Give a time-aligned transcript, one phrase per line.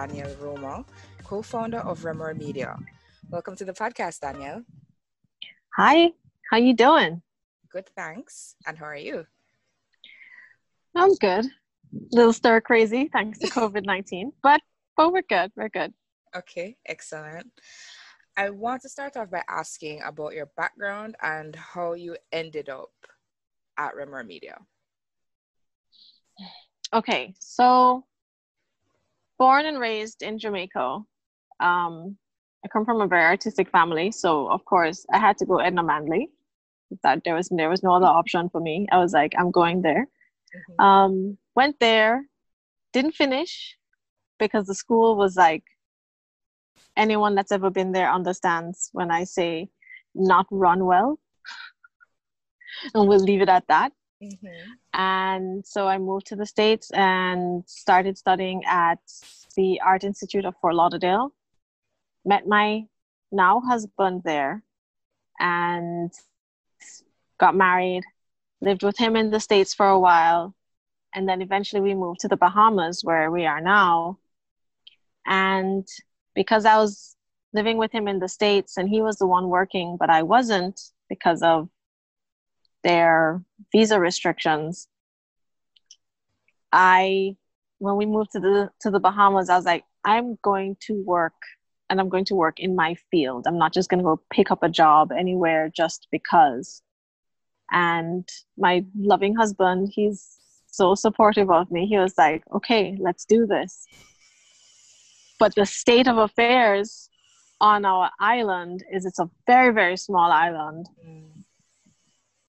[0.00, 0.86] Daniel Romo,
[1.24, 2.74] co-founder of Remor Media.
[3.28, 4.62] Welcome to the podcast, Daniel.
[5.76, 6.12] Hi,
[6.50, 7.20] how you doing?
[7.68, 8.54] Good, thanks.
[8.66, 9.26] And how are you?
[10.96, 11.44] I'm good.
[11.44, 14.62] A little stir crazy thanks to COVID 19, but,
[14.96, 15.52] but we're good.
[15.54, 15.92] We're good.
[16.34, 17.52] Okay, excellent.
[18.38, 22.94] I want to start off by asking about your background and how you ended up
[23.76, 24.56] at Remor Media.
[26.94, 28.06] Okay, so
[29.40, 30.98] born and raised in Jamaica.
[31.60, 32.16] Um,
[32.62, 35.82] I come from a very artistic family, so of course I had to go Edna
[35.82, 36.28] Manley.
[37.02, 38.86] That there was there was no other option for me.
[38.92, 40.06] I was like, I'm going there.
[40.56, 40.84] Mm-hmm.
[40.84, 42.26] Um, went there,
[42.92, 43.76] didn't finish
[44.38, 45.62] because the school was like
[46.96, 49.70] anyone that's ever been there understands when I say
[50.14, 51.18] not run well.
[52.94, 53.92] and we'll leave it at that.
[54.22, 54.72] Mm-hmm.
[54.92, 58.98] And so I moved to the States and started studying at
[59.56, 61.32] the Art Institute of Fort Lauderdale.
[62.24, 62.84] Met my
[63.32, 64.62] now husband there
[65.38, 66.12] and
[67.38, 68.04] got married,
[68.60, 70.54] lived with him in the States for a while.
[71.14, 74.18] And then eventually we moved to the Bahamas where we are now.
[75.26, 75.86] And
[76.34, 77.16] because I was
[77.52, 80.78] living with him in the States and he was the one working, but I wasn't
[81.08, 81.68] because of
[82.82, 83.42] their
[83.72, 84.88] visa restrictions.
[86.72, 87.36] I
[87.78, 91.34] when we moved to the to the Bahamas, I was like, I'm going to work
[91.88, 93.46] and I'm going to work in my field.
[93.46, 96.82] I'm not just going to go pick up a job anywhere just because.
[97.72, 101.86] And my loving husband, he's so supportive of me.
[101.86, 103.86] He was like, okay, let's do this.
[105.38, 107.08] But the state of affairs
[107.60, 110.88] on our island is it's a very, very small island.
[111.06, 111.29] Mm.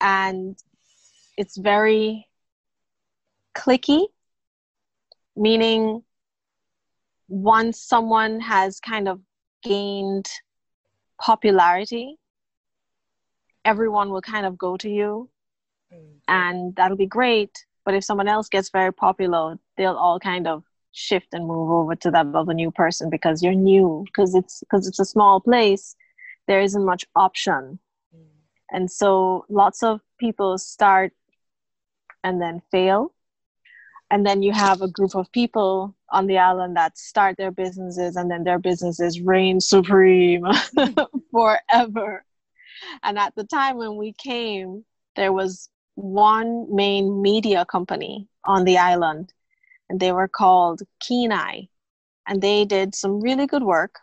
[0.02, 0.58] And
[1.38, 2.28] it's very
[3.54, 4.06] cliquey,
[5.36, 6.02] meaning
[7.28, 9.20] once someone has kind of
[9.62, 10.28] gained
[11.20, 12.18] popularity,
[13.64, 15.30] everyone will kind of go to you,
[15.94, 16.00] mm.
[16.28, 17.64] and that'll be great.
[17.84, 21.94] But if someone else gets very popular, they'll all kind of shift and move over
[21.96, 25.96] to that other new person because you're new because it's because it's a small place
[26.46, 27.78] there isn't much option.
[28.72, 31.12] And so lots of people start
[32.24, 33.12] and then fail
[34.10, 38.16] and then you have a group of people on the island that start their businesses
[38.16, 40.44] and then their businesses reign supreme
[41.30, 42.24] forever
[43.02, 44.84] and at the time when we came
[45.16, 49.32] there was one main media company on the island
[49.92, 51.68] and they were called Kenai.
[52.26, 53.98] And they did some really good work.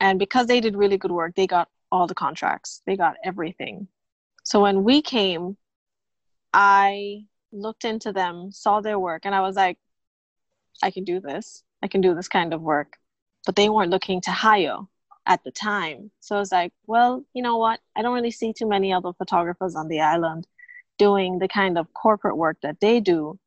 [0.00, 3.86] And because they did really good work, they got all the contracts, they got everything.
[4.42, 5.56] So when we came,
[6.52, 9.78] I looked into them, saw their work, and I was like,
[10.82, 11.62] I can do this.
[11.82, 12.96] I can do this kind of work.
[13.46, 14.78] But they weren't looking to hire
[15.26, 16.10] at the time.
[16.20, 17.80] So I was like, well, you know what?
[17.94, 20.46] I don't really see too many other photographers on the island
[20.98, 23.38] doing the kind of corporate work that they do.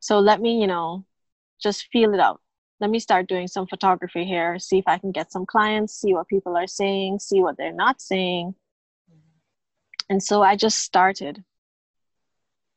[0.00, 1.06] So let me, you know,
[1.62, 2.41] just feel it out.
[2.82, 6.14] Let me start doing some photography here, see if I can get some clients, see
[6.14, 8.56] what people are saying, see what they're not saying.
[10.10, 11.44] And so I just started.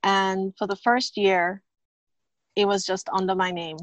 [0.03, 1.63] And for the first year,
[2.55, 3.77] it was just under my name,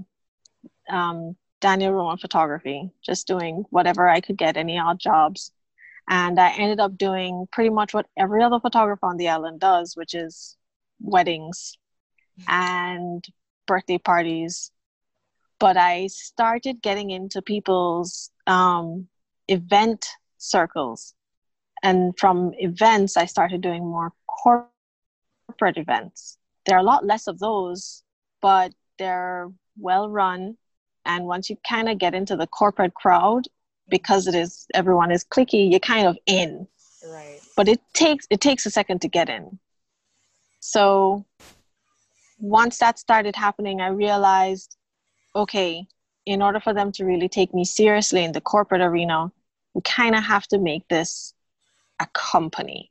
[0.88, 5.50] um, Daniel Roman Photography, just doing whatever I could get, any odd jobs.
[6.08, 9.96] And I ended up doing pretty much what every other photographer on the island does,
[9.96, 10.56] which is
[11.00, 11.76] weddings,
[12.48, 13.24] and
[13.66, 14.71] birthday parties.
[15.62, 19.06] But I started getting into people's um,
[19.46, 20.02] event
[20.38, 21.14] circles.
[21.84, 26.38] And from events, I started doing more corporate events.
[26.66, 28.02] There are a lot less of those,
[28.40, 30.56] but they're well run.
[31.04, 33.44] And once you kind of get into the corporate crowd,
[33.88, 36.66] because it is everyone is cliquey, you're kind of in.
[37.06, 37.40] Right.
[37.56, 39.58] But it takes it takes a second to get in.
[40.58, 41.24] So
[42.38, 44.76] once that started happening, I realized,
[45.34, 45.86] okay,
[46.26, 49.32] in order for them to really take me seriously in the corporate arena,
[49.74, 51.34] we kind of have to make this
[52.00, 52.90] a company.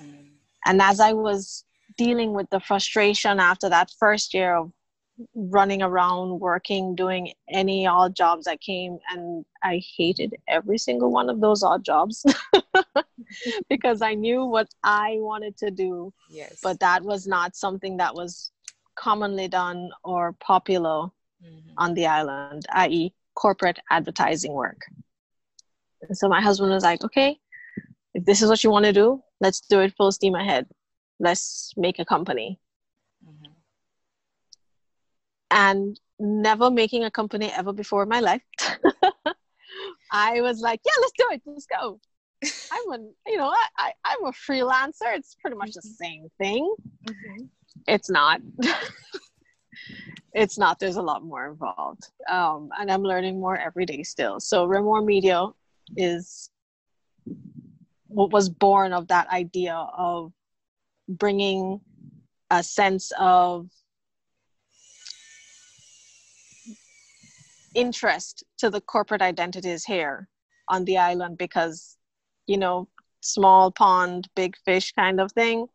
[0.00, 0.28] Mm.
[0.64, 1.64] And as I was
[1.96, 4.72] dealing with the frustration after that first year of
[5.34, 11.30] running around, working, doing any odd jobs that came, and I hated every single one
[11.30, 12.24] of those odd jobs
[13.68, 16.12] because I knew what I wanted to do.
[16.30, 16.60] Yes.
[16.62, 18.50] But that was not something that was
[18.94, 21.08] commonly done or popular
[21.44, 21.70] mm-hmm.
[21.78, 24.80] on the island, i.e., corporate advertising work.
[26.02, 27.38] And so my husband was like, okay,
[28.14, 30.66] if this is what you want to do, let's do it full steam ahead.
[31.18, 32.60] Let's make a company.
[33.26, 33.52] Mm-hmm.
[35.50, 38.42] and never making a company ever before in my life.
[40.12, 41.42] I was like, yeah, let's do it.
[41.44, 42.00] Let's go.
[42.72, 45.14] I'm a, you know, I, I, I'm a freelancer.
[45.16, 46.04] It's pretty much the mm-hmm.
[46.04, 46.74] same thing.
[47.08, 47.44] Mm-hmm.
[47.86, 48.40] It's not.
[50.36, 50.78] it's not.
[50.78, 52.10] There's a lot more involved.
[52.28, 54.38] Um, and I'm learning more every day still.
[54.38, 55.46] So Remore Media
[55.96, 56.50] is
[58.08, 60.32] what was born of that idea of
[61.08, 61.80] bringing
[62.50, 63.70] a sense of
[67.74, 70.28] interest to the corporate identities here
[70.68, 71.96] on the island because
[72.46, 72.88] you know
[73.20, 75.66] small pond big fish kind of thing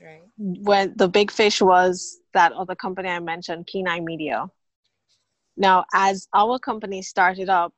[0.00, 4.46] right when the big fish was that other company i mentioned kenai media
[5.56, 7.72] now as our company started up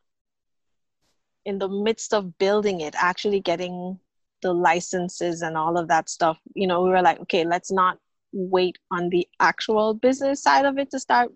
[1.45, 3.99] in the midst of building it actually getting
[4.43, 7.99] the licenses and all of that stuff you know we were like okay let's not
[8.33, 11.31] wait on the actual business side of it to start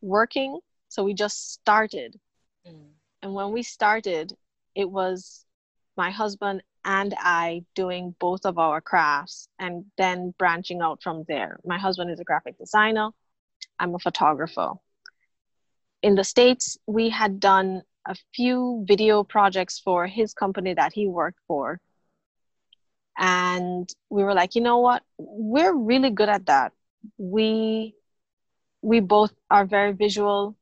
[0.00, 0.58] working
[0.90, 2.18] so we just started.
[2.66, 2.88] Mm.
[3.22, 4.34] And when we started,
[4.74, 5.46] it was
[5.96, 11.60] my husband and I doing both of our crafts and then branching out from there.
[11.64, 13.10] My husband is a graphic designer,
[13.78, 14.72] I'm a photographer.
[16.02, 21.06] In the States, we had done a few video projects for his company that he
[21.06, 21.80] worked for.
[23.18, 25.02] And we were like, you know what?
[25.18, 26.72] We're really good at that.
[27.18, 27.94] We
[28.82, 30.56] we both are very visual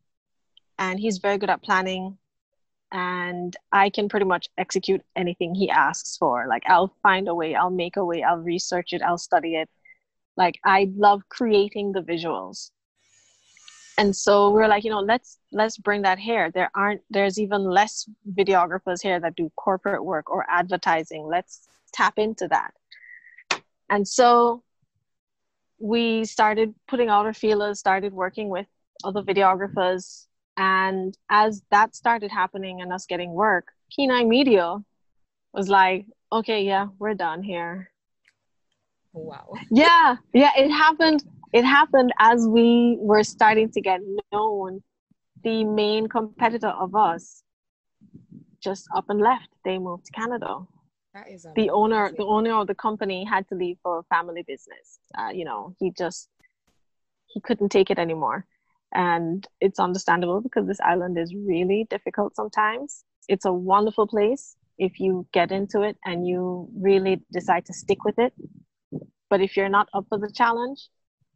[0.77, 2.19] and he's very good at planning
[2.93, 6.47] and i can pretty much execute anything he asks for.
[6.49, 9.69] Like i'll find a way i'll make a way i'll research it i'll study it.
[10.37, 12.71] Like i love creating the visuals.
[13.99, 16.51] And so we are like you know let's let's bring that here.
[16.51, 21.27] There aren't there's even less videographers here that do corporate work or advertising.
[21.27, 22.73] Let's tap into that.
[23.91, 24.63] And so
[25.79, 28.67] we started putting out our feelers started working with
[29.05, 30.27] other videographers
[30.59, 34.77] and as that started happening and us getting work, Kenai Media
[35.53, 37.93] was like, okay, yeah, we're done here.
[39.13, 39.53] Wow.
[39.71, 41.25] Yeah, yeah, it happened.
[41.53, 44.01] It happened as we were starting to get
[44.33, 44.83] known.
[45.45, 47.45] The main competitor of us
[48.61, 49.49] just up and left.
[49.65, 50.59] They moved to Canada.
[51.15, 52.11] That is the owner.
[52.11, 54.99] The owner of the company had to leave for a family business.
[55.17, 56.29] Uh, you know, he just
[57.27, 58.45] he couldn't take it anymore
[58.93, 63.05] and it's understandable because this island is really difficult sometimes.
[63.29, 68.05] It's a wonderful place if you get into it and you really decide to stick
[68.05, 68.33] with it.
[69.29, 70.89] But if you're not up for the challenge,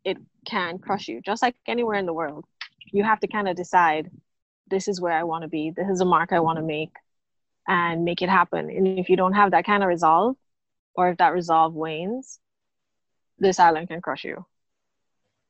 [0.05, 0.17] it
[0.47, 2.45] can crush you, just like anywhere in the world.
[2.93, 4.11] You have to kind of decide
[4.69, 6.93] this is where I want to be, this is a mark I want to make,
[7.69, 8.71] and make it happen.
[8.71, 10.37] And if you don't have that kind of resolve,
[10.95, 12.39] or if that resolve wanes,
[13.39, 14.47] this island can crush you.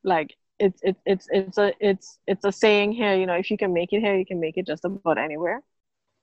[0.02, 3.56] Like it's it's it's it's a it's it's a saying here you know if you
[3.56, 5.60] can make it here you can make it just about anywhere.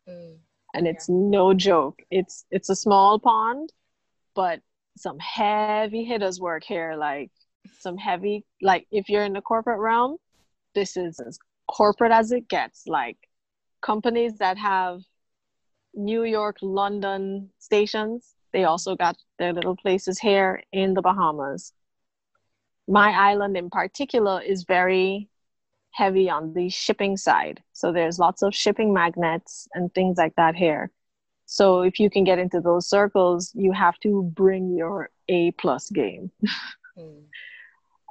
[0.08, 0.38] Mm,
[0.74, 2.00] and it's no joke.
[2.10, 3.72] It's it's a small pond
[4.36, 4.62] but
[4.98, 7.32] some heavy hitters work here like
[7.80, 10.18] some heavy like if you're in the corporate realm
[10.76, 12.88] this is as corporate as it gets.
[12.88, 13.18] Like
[13.82, 15.02] companies that have
[15.94, 21.74] new york london stations they also got their little places here in the bahamas
[22.90, 25.30] my island in particular is very
[25.92, 27.62] heavy on the shipping side.
[27.74, 30.92] So there's lots of shipping magnets and things like that here.
[31.46, 35.90] So if you can get into those circles, you have to bring your A plus
[35.90, 36.32] game.
[36.98, 37.24] mm.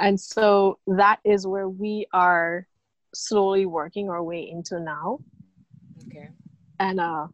[0.01, 2.69] And so that is where we are
[3.13, 5.19] slowly working our way into now.
[6.07, 6.29] Okay.
[6.79, 7.27] And uh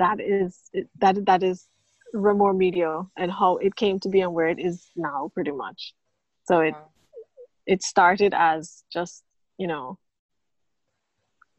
[0.00, 1.68] that is that that is
[2.12, 5.94] Remore Media and how it came to be and where it is now pretty much.
[6.44, 6.84] So it uh-huh.
[7.66, 9.24] it started as just,
[9.58, 9.98] you know,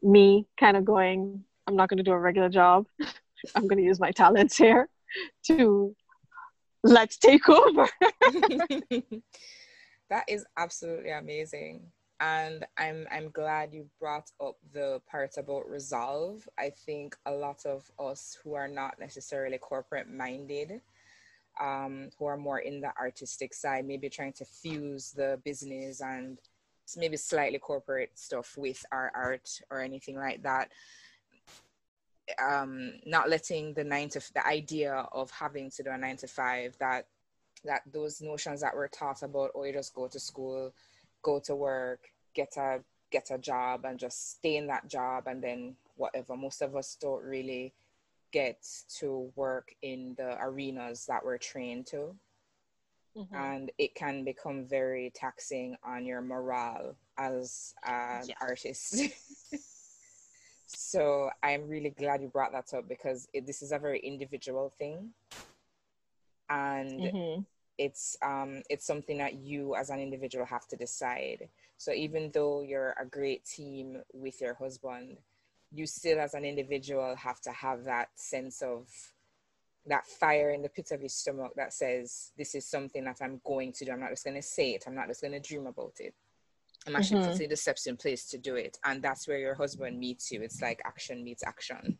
[0.02, 2.86] me kind of going, I'm not going to do a regular job.
[3.54, 4.88] I'm going to use my talents here
[5.46, 5.94] to
[6.82, 7.88] let's take over.
[10.08, 11.90] that is absolutely amazing.
[12.18, 16.48] And I'm I'm glad you brought up the part about resolve.
[16.58, 20.80] I think a lot of us who are not necessarily corporate minded
[21.60, 26.38] um, who are more in the artistic side, maybe trying to fuse the business and
[26.96, 30.70] maybe slightly corporate stuff with our art or anything like that.
[32.44, 36.26] Um, not letting the nine to the idea of having to do a nine to
[36.26, 37.06] five that
[37.64, 40.72] that those notions that were taught about oh you just go to school,
[41.22, 42.00] go to work,
[42.34, 46.36] get a get a job and just stay in that job and then whatever.
[46.36, 47.72] Most of us don't really
[48.32, 48.66] get
[48.98, 52.14] to work in the arenas that we're trained to.
[53.16, 53.34] mm-hmm.
[53.34, 58.34] and it can become very taxing on your morale as an yeah.
[58.40, 59.00] artist.
[60.66, 64.72] so I'm really glad you brought that up because it, this is a very individual
[64.78, 65.10] thing,
[66.50, 67.42] and mm-hmm.
[67.78, 71.48] it's um it's something that you as an individual have to decide.
[71.78, 75.18] So even though you're a great team with your husband,
[75.76, 78.88] you still as an individual have to have that sense of
[79.86, 83.40] that fire in the pit of his stomach that says, This is something that I'm
[83.44, 83.92] going to do.
[83.92, 84.84] I'm not just going to say it.
[84.86, 86.14] I'm not just going to dream about it.
[86.86, 87.32] I'm actually mm-hmm.
[87.32, 88.78] putting the steps in place to do it.
[88.84, 90.42] And that's where your husband meets you.
[90.42, 91.98] It's like action meets action.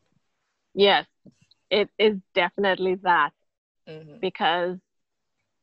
[0.74, 1.06] Yes,
[1.70, 3.30] it is definitely that.
[3.88, 4.18] Mm-hmm.
[4.20, 4.78] Because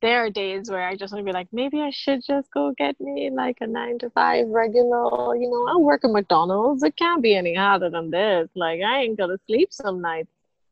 [0.03, 2.73] there are days where I just want to be like, maybe I should just go
[2.77, 6.83] get me like a nine to five regular, you know, I work at McDonald's.
[6.83, 8.49] It can't be any harder than this.
[8.53, 10.29] Like, I ain't gonna sleep some nights.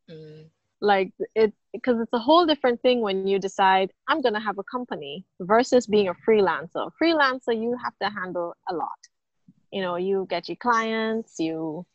[0.10, 0.46] Mm
[0.82, 4.58] like it because it's a whole different thing when you decide i'm going to have
[4.58, 9.02] a company versus being a freelancer freelancer you have to handle a lot
[9.72, 11.86] you know you get your clients you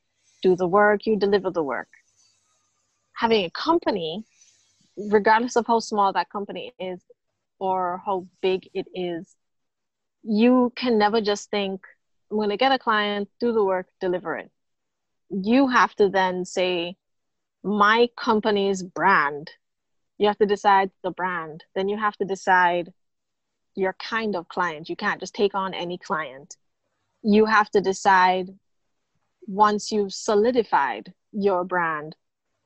[0.43, 1.89] do the work you deliver the work
[3.15, 4.25] having a company
[5.11, 7.01] regardless of how small that company is
[7.59, 9.35] or how big it is
[10.23, 11.81] you can never just think
[12.31, 14.51] i'm going to get a client do the work deliver it
[15.31, 16.97] you have to then say
[17.67, 19.51] my company's brand.
[20.19, 21.65] You have to decide the brand.
[21.75, 22.93] Then you have to decide
[23.75, 24.89] your kind of client.
[24.89, 26.57] You can't just take on any client.
[27.23, 28.55] You have to decide
[29.47, 32.15] once you've solidified your brand.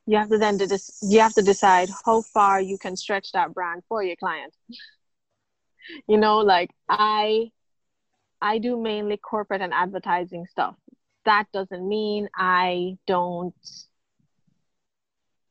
[0.05, 3.53] You have to then de- you have to decide how far you can stretch that
[3.53, 4.53] brand for your client.
[6.07, 7.51] You know, like I
[8.41, 10.75] I do mainly corporate and advertising stuff.
[11.25, 13.53] That doesn't mean I don't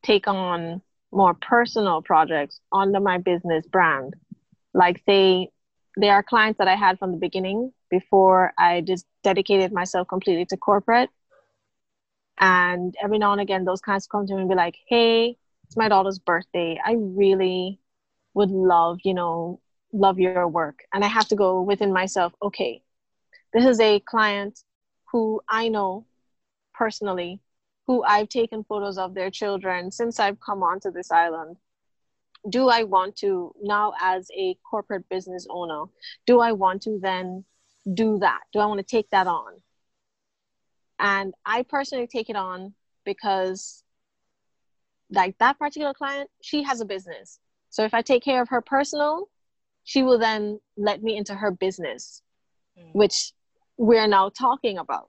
[0.02, 4.14] take on more personal projects under my business brand.
[4.74, 5.50] Like, say,
[5.96, 10.46] there are clients that I had from the beginning before I just dedicated myself completely
[10.46, 11.10] to corporate.
[12.38, 15.76] And every now and again, those clients come to me and be like, hey, it's
[15.76, 16.80] my daughter's birthday.
[16.84, 17.78] I really
[18.34, 19.60] would love, you know,
[19.92, 20.80] love your work.
[20.92, 22.82] And I have to go within myself, okay,
[23.52, 24.62] this is a client
[25.12, 26.06] who I know
[26.74, 27.40] personally
[27.86, 31.56] who I've taken photos of their children since I've come onto this island.
[32.48, 35.86] Do I want to now, as a corporate business owner,
[36.24, 37.44] do I want to then
[37.92, 38.40] do that?
[38.52, 39.60] Do I want to take that on?
[41.00, 43.82] And I personally take it on because,
[45.10, 47.38] like that particular client, she has a business.
[47.70, 49.28] So if I take care of her personal,
[49.84, 52.22] she will then let me into her business,
[52.78, 52.90] mm.
[52.92, 53.32] which
[53.76, 55.08] we're now talking about.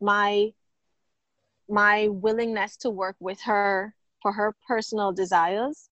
[0.00, 0.52] My
[1.68, 5.88] my willingness to work with her for her personal desires,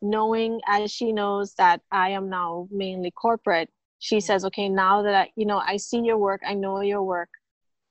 [0.00, 5.14] knowing as she knows that I am now mainly corporate, she says, okay, now that
[5.14, 7.28] I, you know, I see your work, I know your work,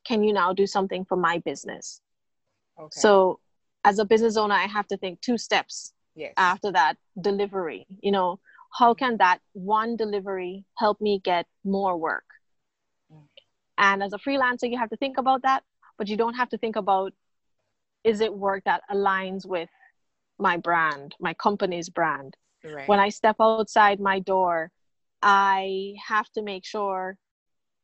[0.06, 2.02] can you now do something for my business?
[2.80, 3.00] Okay.
[3.00, 3.40] So
[3.84, 6.34] as a business owner, I have to think two steps yes.
[6.38, 7.86] after that delivery.
[8.02, 8.40] You know,
[8.78, 12.26] how can that one delivery help me get more work?
[13.12, 13.28] Mm.
[13.78, 15.64] And as a freelancer, you have to think about that,
[15.98, 17.14] but you don't have to think about
[18.04, 19.70] is it work that aligns with
[20.38, 22.36] my brand, my company's brand?
[22.64, 22.88] Right.
[22.88, 24.72] When I step outside my door,
[25.22, 27.18] I have to make sure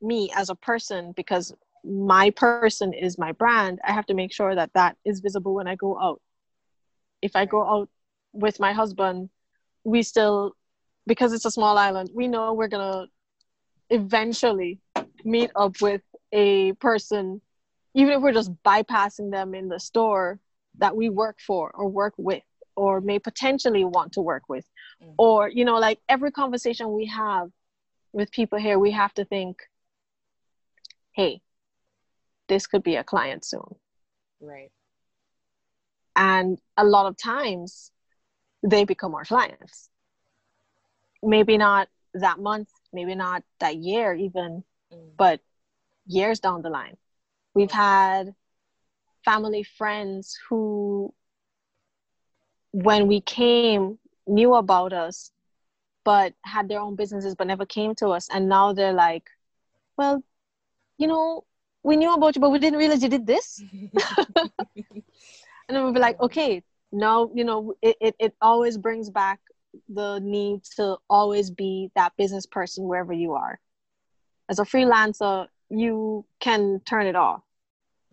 [0.02, 4.54] me as a person, because my person is my brand, I have to make sure
[4.56, 6.22] that that is visible when I go out.
[7.22, 7.90] If I go out
[8.34, 9.30] with my husband,
[9.84, 10.56] we still,
[11.08, 13.08] because it's a small island, we know we're going to
[13.96, 14.80] eventually
[15.24, 17.42] meet up with a person
[17.94, 20.40] even if we're just bypassing them in the store
[20.78, 22.44] that we work for or work with
[22.76, 24.66] or may potentially want to work with
[25.04, 25.12] mm-hmm.
[25.18, 27.50] or you know like every conversation we have
[28.14, 29.58] with people here we have to think
[31.12, 31.42] hey
[32.52, 33.76] this could be a client soon
[34.42, 34.72] right
[36.16, 37.92] and a lot of times
[38.62, 39.90] they become our clients
[41.24, 45.10] maybe not that month maybe not that year even mm.
[45.18, 45.40] but
[46.06, 46.98] years down the line
[47.54, 48.34] We've had
[49.26, 51.14] family friends who,
[52.72, 55.32] when we came, knew about us,
[56.06, 58.28] but had their own businesses but never came to us.
[58.32, 59.24] And now they're like,
[59.98, 60.24] well,
[60.98, 61.44] you know,
[61.84, 63.62] we knew about you, but we didn't realize you did this.
[64.36, 64.52] and
[65.70, 69.40] then we'll be like, okay, now, you know, it, it, it always brings back
[69.88, 73.60] the need to always be that business person wherever you are.
[74.50, 77.42] As a freelancer, you can turn it off.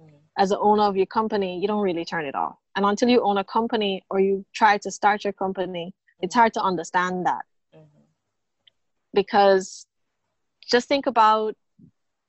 [0.01, 0.11] Mm.
[0.39, 2.57] As the owner of your company, you don't really turn it off.
[2.77, 6.55] And until you own a company or you try to start your company, it's hard
[6.55, 7.45] to understand that.
[7.75, 8.05] Mm-hmm.
[9.13, 9.87] because
[10.71, 11.55] just think about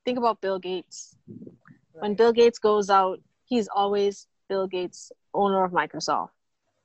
[0.10, 1.16] think about Bill Gates.
[1.28, 2.02] Right.
[2.02, 6.32] When Bill Gates goes out, he's always Bill Gates, owner of Microsoft.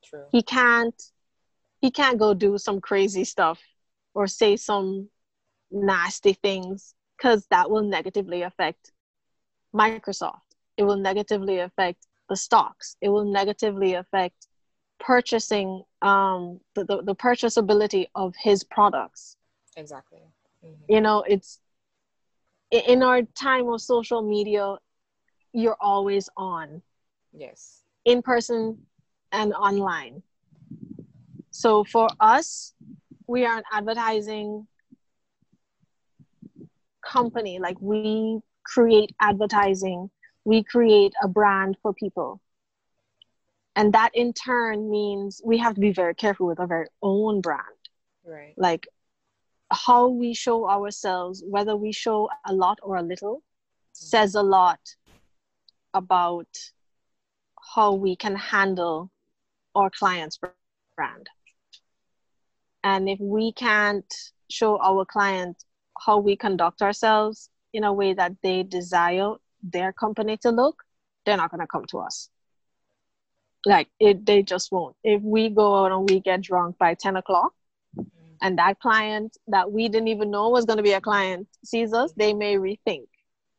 [0.03, 0.25] True.
[0.31, 1.01] He can't
[1.81, 3.59] he can't go do some crazy stuff
[4.13, 5.09] or say some
[5.71, 8.91] nasty things because that will negatively affect
[9.73, 10.49] Microsoft.
[10.77, 12.95] It will negatively affect the stocks.
[13.01, 14.47] It will negatively affect
[14.99, 19.35] purchasing um, the, the, the purchasability of his products.
[19.75, 20.21] Exactly.
[20.63, 20.85] Mhm.
[20.87, 21.59] You know, it's
[22.81, 24.75] in our time of social media,
[25.53, 26.81] you're always on
[27.33, 27.83] Yes.
[28.05, 28.85] in person
[29.31, 30.23] and online.
[31.51, 32.73] So for us,
[33.27, 34.67] we are an advertising
[37.01, 37.59] company.
[37.59, 40.09] Like we create advertising,
[40.43, 42.41] we create a brand for people.
[43.75, 47.41] And that in turn means we have to be very careful with our very own
[47.41, 47.61] brand.
[48.25, 48.53] Right.
[48.57, 48.87] Like
[49.71, 53.43] how we show ourselves, whether we show a lot or a little,
[53.93, 54.79] says a lot
[55.93, 56.47] about
[57.73, 59.09] how we can handle
[59.73, 60.39] our clients'
[60.95, 61.27] brand.
[62.83, 64.13] And if we can't
[64.49, 65.63] show our client
[66.05, 70.83] how we conduct ourselves in a way that they desire their company to look,
[71.25, 72.29] they're not going to come to us.
[73.65, 74.95] Like it, they just won't.
[75.03, 77.53] If we go out and we get drunk by 10 o'clock.
[78.41, 81.93] And that client that we didn't even know was going to be a client sees
[81.93, 83.07] us, they may rethink.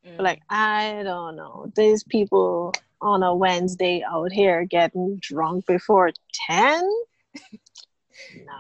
[0.06, 0.21] Mhm.
[0.21, 6.10] Like, I don't know, these people on a Wednesday out here getting drunk before
[6.49, 6.89] 10?
[8.45, 8.52] Nah,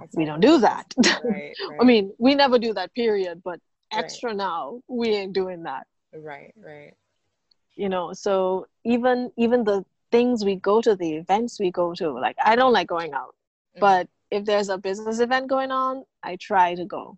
[0.00, 0.92] That's we don't do that.
[1.24, 1.54] Right.
[1.80, 3.60] I mean, we never do that, period, but
[3.92, 4.04] Right.
[4.04, 5.86] extra now, we ain't doing that.
[6.12, 6.52] Right.
[6.56, 6.94] Right.
[7.74, 12.10] You know, so even even the things we go to, the events we go to,
[12.10, 13.34] like I don't like going out.
[13.76, 13.80] Mhm.
[13.80, 17.16] but if there's a business event going on i try to go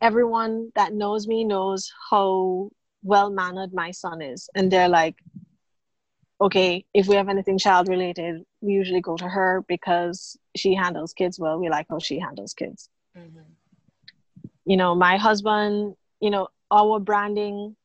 [0.00, 2.68] everyone that knows me knows how
[3.02, 5.16] well mannered my son is and they're like
[6.40, 11.12] okay if we have anything child related we usually go to her because she handles
[11.12, 13.44] kids well we like how she handles kids Mhm.
[14.64, 17.76] you know my husband you know our branding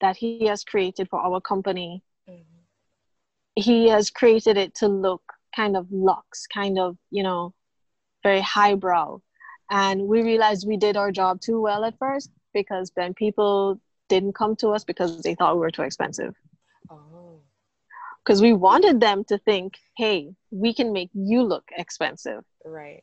[0.00, 2.44] that he has created for our company Mhm.
[3.56, 5.22] he has created it to look
[5.56, 7.52] kind of luxe, kind of, you know,
[8.28, 9.08] very highbrow.
[9.70, 13.80] And we realized we did our job too well at first because then people
[14.12, 16.34] didn't come to us because they thought we were too expensive.
[16.90, 17.40] Oh.
[18.20, 19.68] Because we wanted them to think,
[20.02, 20.18] hey,
[20.50, 22.42] we can make you look expensive,
[22.80, 23.02] Right.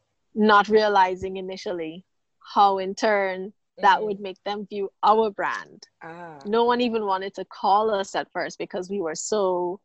[0.54, 1.94] not realizing initially
[2.54, 3.38] how, in turn,
[3.86, 4.06] that Mhm.
[4.06, 5.80] would make them view our brand.
[6.10, 6.40] Ah.
[6.58, 9.80] No one even wanted to call us at first because we were so,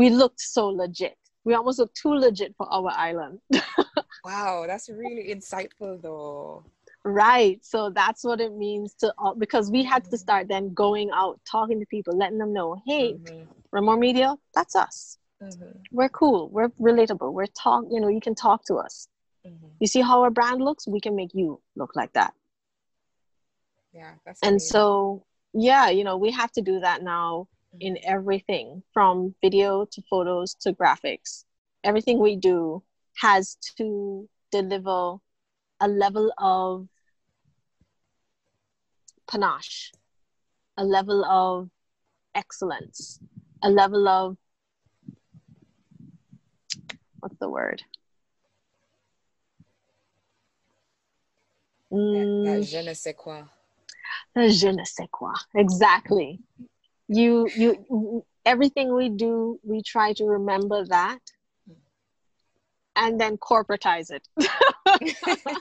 [0.00, 1.18] we looked so legit.
[1.44, 3.36] We almost looked too legit for our island.
[4.26, 4.64] Wow.
[4.66, 6.64] That's really insightful, though.
[7.04, 7.64] right.
[7.64, 11.38] So that's what it means to, all because we had to start then going out,
[11.48, 13.46] talking to people, letting them know, hey, Mhm.
[13.72, 15.18] Remore Media, that's us.
[15.40, 15.80] Mhm.
[15.92, 16.48] We're cool.
[16.48, 17.32] We're relatable.
[17.32, 19.08] We're talk, you know, you can talk to us.
[19.44, 19.70] Mhm.
[19.78, 20.88] You see how our brand looks?
[20.88, 22.34] We can make you look like that.
[23.92, 24.14] Yeah.
[24.24, 24.72] That's And amazing.
[24.74, 27.46] so, yeah, you know, we have to do that now
[27.78, 28.00] in Mhm.
[28.04, 31.44] everything from video to photos to graphics.
[31.84, 32.82] Everything we do
[33.16, 35.16] has to deliver
[35.80, 36.88] a level of
[39.26, 39.92] panache,
[40.76, 41.68] a level of
[42.34, 43.18] excellence,
[43.62, 44.36] a level of
[47.20, 47.82] what's the word?
[51.92, 53.44] Mm, je ne sais quoi.
[54.36, 56.38] je ne sais quoi exactly
[57.08, 61.20] you you everything we do we try to remember that
[62.96, 64.26] and then corporatize it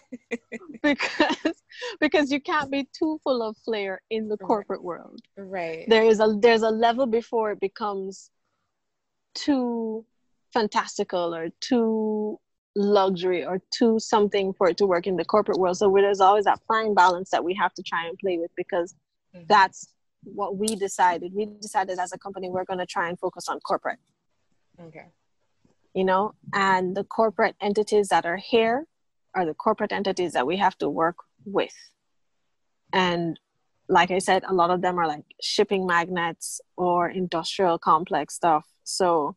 [0.81, 1.53] because
[1.99, 5.85] because you can't be too full of flair in the corporate world right.
[5.87, 8.31] there is a there's a level before it becomes
[9.33, 10.05] too
[10.53, 12.39] fantastical or too
[12.77, 16.45] luxury or too something for it to work in the corporate world so there's always
[16.45, 18.95] that fine balance that we have to try and play with because
[19.35, 19.47] Mhm.
[19.47, 19.93] that's
[20.23, 23.59] what we decided we decided as a company we're going to try and focus on
[23.59, 23.99] corporate
[24.79, 25.05] Okay.
[25.95, 28.85] You know and the corporate entities that are here
[29.33, 31.73] are the corporate entities that we have to work with
[32.93, 33.39] and
[33.87, 38.65] like i said a lot of them are like shipping magnets or industrial complex stuff
[38.83, 39.35] so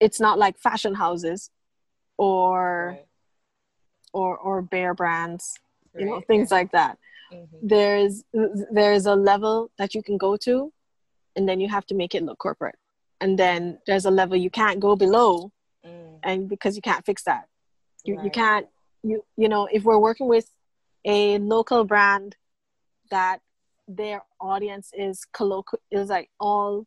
[0.00, 1.50] it's not like fashion houses
[2.18, 3.06] or Right.
[4.12, 5.54] or or bear brands
[5.98, 6.56] you know things yeah.
[6.58, 6.98] like that
[7.32, 7.48] Mhm.
[7.62, 8.22] there's
[8.78, 10.72] there's a level that you can go to
[11.34, 12.76] and then you have to make it look corporate
[13.20, 15.52] and then there's a level you can't go below
[15.86, 17.48] Mm, and because you can't fix that.
[18.04, 18.66] You, you can't
[19.02, 20.52] you you know if we're working with
[21.04, 22.36] a local brand
[23.10, 23.40] that
[23.88, 26.86] their audience is colloquial is like all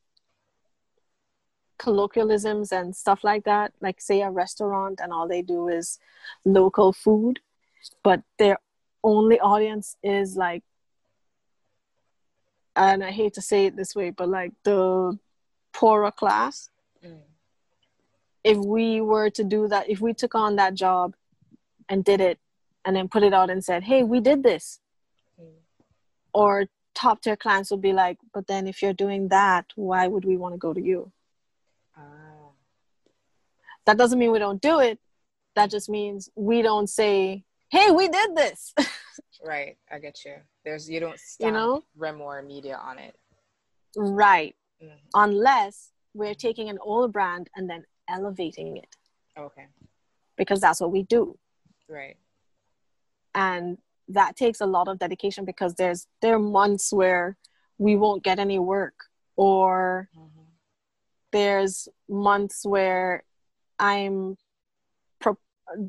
[1.77, 5.99] colloquialisms and stuff like that like say a restaurant and all they do is
[6.45, 7.39] local food
[8.03, 8.57] but their
[9.03, 10.63] only audience is like
[12.75, 15.17] and i hate to say it this way but like the
[15.73, 16.69] poorer class
[17.05, 17.19] mm.
[18.43, 21.15] if we were to do that if we took on that job
[21.88, 22.39] and did it
[22.86, 24.79] and then put it out and said hey we did this
[25.39, 25.45] mm.
[26.34, 30.25] or top tier clients would be like but then if you're doing that why would
[30.25, 31.12] we want to go to you?
[31.97, 32.51] Ah.
[33.86, 34.99] that doesn't mean we don't do it.
[35.55, 38.73] That just means we don't say hey we did this.
[39.41, 40.36] Right i get you.
[40.65, 41.86] There's you don't you know?
[41.97, 43.15] Remor media on it.
[43.95, 44.95] Right mm-hmm.
[45.13, 48.95] unless we're taking an old brand and then elevating it
[49.37, 49.67] okay
[50.37, 51.37] because that's what we do
[51.87, 52.17] right
[53.35, 57.37] and that takes a lot of dedication because there's there are months where
[57.77, 60.41] we won't get any work or mm-hmm.
[61.31, 63.23] there's months where
[63.77, 64.35] i'm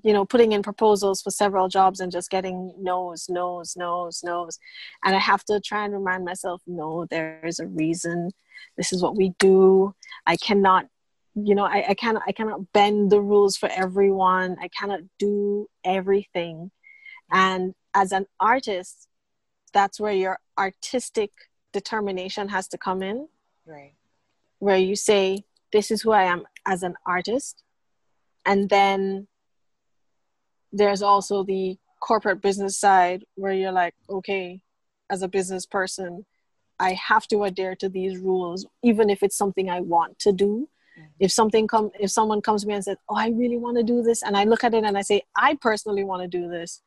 [0.04, 4.58] you know putting in proposals for several jobs and just getting no's no's no's no's.
[5.04, 8.30] And i have to try and remind myself no there's a reason.
[8.76, 9.94] This is what we do.
[10.26, 10.86] I cannot
[11.34, 14.56] you know I, I cannot i cannot bend the rules for everyone.
[14.60, 16.70] I cannot do everything.
[17.32, 19.08] And as an artist
[19.72, 21.30] that's where your artistic
[21.72, 23.28] determination has to come in.
[23.64, 23.94] Right.
[24.58, 27.62] Where you say this is who i am as an artist.
[28.44, 29.28] And then
[30.72, 34.60] there's also the corporate business side where you're like okay
[35.10, 36.24] as a business person
[36.78, 40.68] i have to adhere to these rules even if it's something i want to do.
[40.98, 41.06] Mm-hmm.
[41.20, 43.82] if something come if someone comes to me and says oh i really want to
[43.82, 46.48] do this and i look at it and i say i personally want to do
[46.48, 46.82] this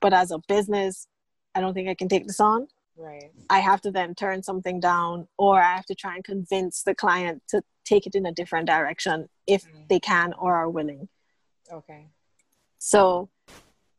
[0.00, 1.08] but as a business
[1.54, 2.68] i don't think i can take this on.
[3.00, 3.30] Right.
[3.48, 6.94] I have to then turn something down or i have to try and convince the
[6.94, 9.82] client to take it in a different direction if mm-hmm.
[9.88, 11.08] they can or are willing.
[11.72, 12.08] Okay
[12.78, 13.28] so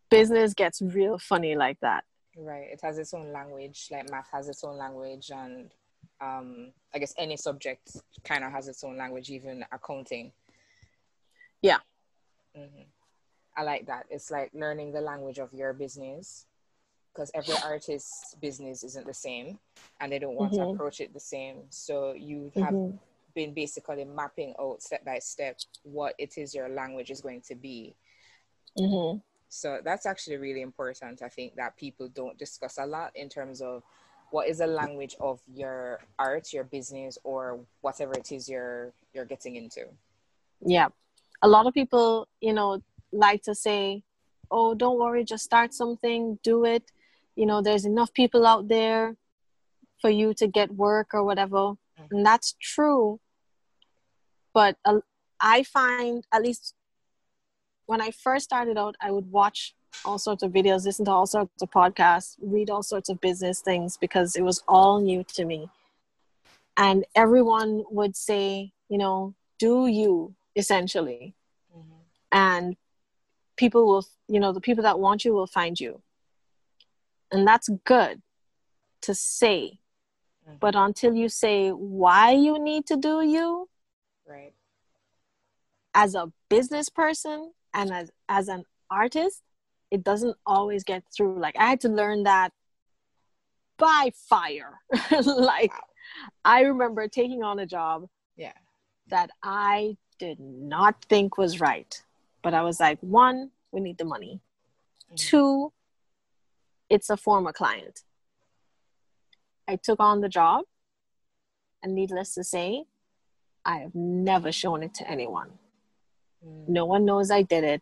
[0.09, 2.03] business gets real funny like that
[2.37, 5.71] right it has its own language like math has its own language and
[6.21, 10.31] um i guess any subject kind of has its own language even accounting
[11.61, 11.77] yeah
[12.57, 12.83] mm-hmm.
[13.59, 14.05] I like that.
[14.09, 16.45] It's like learning the language of your business
[17.13, 19.59] because every artist's business isn't the same
[19.99, 20.63] and they don't want mm-hmm.
[20.63, 21.63] to approach it the same.
[21.69, 22.95] So you have mm-hmm.
[23.35, 27.55] been basically mapping out step by step what it is your language is going to
[27.55, 27.95] be.
[28.77, 29.19] Mm-hmm.
[29.49, 31.21] So that's actually really important.
[31.21, 33.83] I think that people don't discuss a lot in terms of
[34.31, 39.25] what is the language of your art, your business, or whatever it is you're you're
[39.25, 39.87] getting into.
[40.61, 40.89] Yeah,
[41.41, 44.03] a lot of people, you know, like to say,
[44.51, 46.91] oh, don't worry, just start something, do it.
[47.35, 49.15] You know, there's enough people out there
[50.01, 51.57] for you to get work or whatever.
[51.57, 52.15] Mm-hmm.
[52.15, 53.19] And that's true.
[54.53, 54.99] But uh,
[55.39, 56.75] I find, at least
[57.89, 59.73] when I first started out, I would watch
[60.05, 63.61] all sorts of videos, listen to all sorts of podcasts, read all sorts of business
[63.61, 65.69] things because it was all new to me.
[66.77, 71.33] And everyone would say, you know, do you essentially.
[71.75, 71.95] Mm-hmm.
[72.31, 72.77] And
[73.59, 76.01] people will you know the people that want you will find you
[77.29, 78.21] and that's good
[79.01, 79.79] to say
[80.47, 80.57] mm-hmm.
[80.61, 83.67] but until you say why you need to do you
[84.25, 84.53] right
[85.93, 89.43] as a business person and as as an artist
[89.91, 92.51] it doesn't always get through like i had to learn that
[93.77, 94.79] by fire
[95.25, 95.79] like wow.
[96.45, 98.53] i remember taking on a job yeah
[99.07, 102.01] that i did not think was right
[102.41, 104.39] but I was like, one, we need the money.
[105.05, 105.15] Mm-hmm.
[105.15, 105.73] Two,
[106.89, 108.01] it's a former client.
[109.67, 110.65] I took on the job,
[111.83, 112.85] and needless to say,
[113.65, 115.51] I have never shown it to anyone.
[116.45, 116.69] Mm.
[116.69, 117.81] No one knows I did it,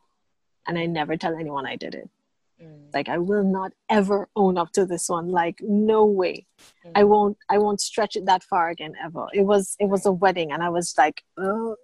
[0.68, 2.10] and I never tell anyone I did it.
[2.62, 2.94] Mm.
[2.94, 5.30] Like I will not ever own up to this one.
[5.30, 6.46] Like no way.
[6.86, 6.92] Mm.
[6.96, 7.38] I won't.
[7.50, 9.28] I won't stretch it that far again ever.
[9.34, 9.76] It was.
[9.80, 11.76] It was a wedding, and I was like, oh,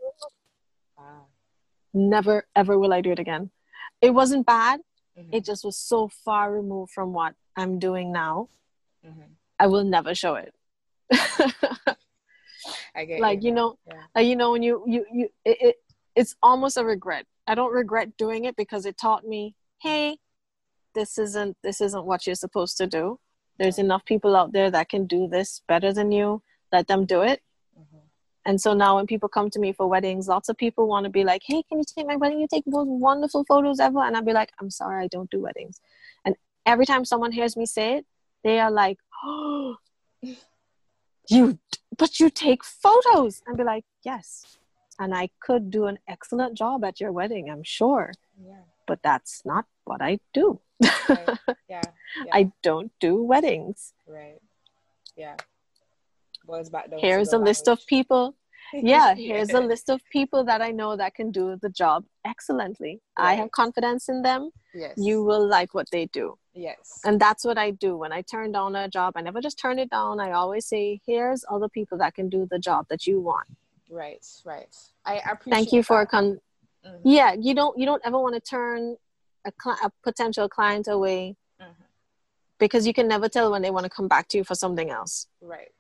[1.94, 3.52] never ever will I do it again.
[4.02, 4.82] It wasn't bad.
[5.18, 5.34] Mm-hmm.
[5.36, 8.50] It just was so far removed from what I'm doing now.
[9.06, 9.22] Mm-hmm.
[9.60, 10.54] I will never show it.
[12.96, 14.04] I get like you, you know, yeah.
[14.16, 15.76] like you know when you you you it, it
[16.16, 17.26] it's almost a regret.
[17.48, 20.18] I don't regret doing it because it taught me, hey,
[20.94, 23.20] this isn't this isn't what you're supposed to do.
[23.60, 26.42] There's enough people out there that can do this better than you.
[26.72, 27.42] Let them do it.
[27.80, 27.98] Mm-hmm.
[28.46, 31.10] And so now when people come to me for weddings, lots of people want to
[31.10, 32.40] be like, hey, can you take my wedding?
[32.40, 34.00] You take the most wonderful photos ever.
[34.00, 35.82] And I'll be like, I'm sorry, I don't do weddings.
[36.26, 38.06] And every time someone hears me say it,
[38.44, 39.76] they are like, oh,
[41.30, 41.60] you,
[41.98, 43.42] but you take photos.
[43.46, 44.58] And be like, yes.
[45.00, 48.14] And I could do an excellent job at your wedding, I'm sure.
[48.44, 48.62] Yeah.
[48.86, 50.60] But that's not what I do.
[51.10, 51.38] Right.
[51.70, 51.82] Yeah.
[52.26, 52.32] yeah.
[52.32, 53.94] I don't do weddings.
[54.08, 54.40] right.
[55.16, 55.36] Yeah.
[56.46, 58.36] Boys back Here's a list of people
[58.74, 63.02] yeah here's a list of people that i know that can do the job excellently
[63.18, 64.94] i have confidence in them Yes.
[64.98, 67.00] you will like what they do Yes.
[67.06, 69.78] and that's what i do when i turn down a job i never just turn
[69.78, 73.20] it down i always say here's other people that can do the job that you
[73.22, 73.48] want
[73.90, 74.26] Right.
[74.46, 74.76] Right.
[75.06, 75.54] I appreciate.
[75.54, 76.40] thank you for con-
[76.86, 77.02] Mhm.
[77.04, 78.98] yeah you don't you don't ever want to turn
[79.46, 81.76] a, cli- a potential client away Mhm.
[82.58, 84.90] because you can never tell when they want to come back to you for something
[84.90, 85.72] else Right.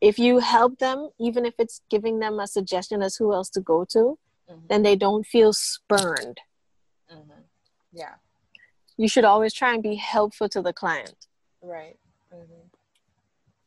[0.00, 3.60] if you help them even if it's giving them a suggestion as who else to
[3.60, 4.18] go to
[4.50, 4.68] Mhm.
[4.68, 6.40] then they don't feel spurned
[7.10, 7.44] Mhm.
[7.92, 8.16] Yeah.
[8.96, 11.26] you should always try and be helpful to the client
[11.62, 11.98] Right.
[12.30, 12.68] hmm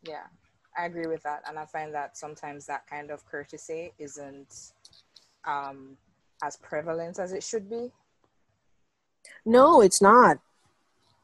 [0.04, 0.28] Yeah,
[0.78, 4.74] I agree with that, and I find that sometimes that kind of courtesy isn't
[5.46, 5.98] um,
[6.44, 7.92] as prevalent as it should be.
[9.46, 10.38] no it's not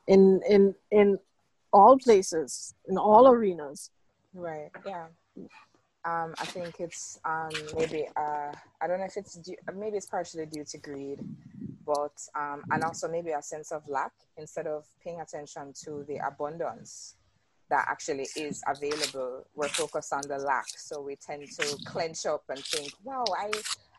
[0.07, 1.17] in in in
[1.71, 3.89] all places in all arenas
[4.33, 4.71] Right.
[4.85, 5.07] Yeah.
[6.05, 10.07] Um, I think it's um, maybe uh, I don't know if it's due, maybe it's
[10.07, 11.19] partially due to greed,
[11.85, 16.17] but um, and also maybe a sense of lack instead of paying attention to the
[16.25, 17.15] abundance
[17.73, 19.31] that actually is available.
[19.55, 23.49] We're focused on the lack, so we tend to clench up and think, "Wow, I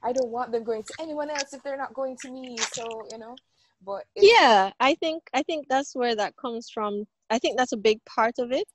[0.08, 2.84] I don't want them going to anyone else if they're not going to me." So
[3.12, 3.36] you know,
[3.84, 7.76] but yeah i think i think that's where that comes from i think that's a
[7.88, 8.70] big part of it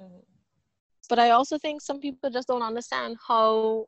[0.00, 0.22] Mhm.
[1.08, 3.86] but i also think some people just don't understand how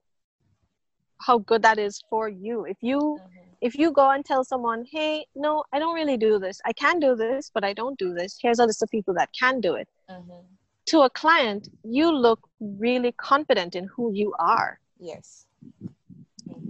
[1.27, 3.45] how good that is for you if you Mhm.
[3.69, 6.99] if you go and tell someone hey no i don't really do this i can
[7.05, 9.75] do this but i don't do this here's a list of people that can do
[9.83, 10.43] it Mhm.
[10.91, 15.47] to a client you look really confident in who you are yes,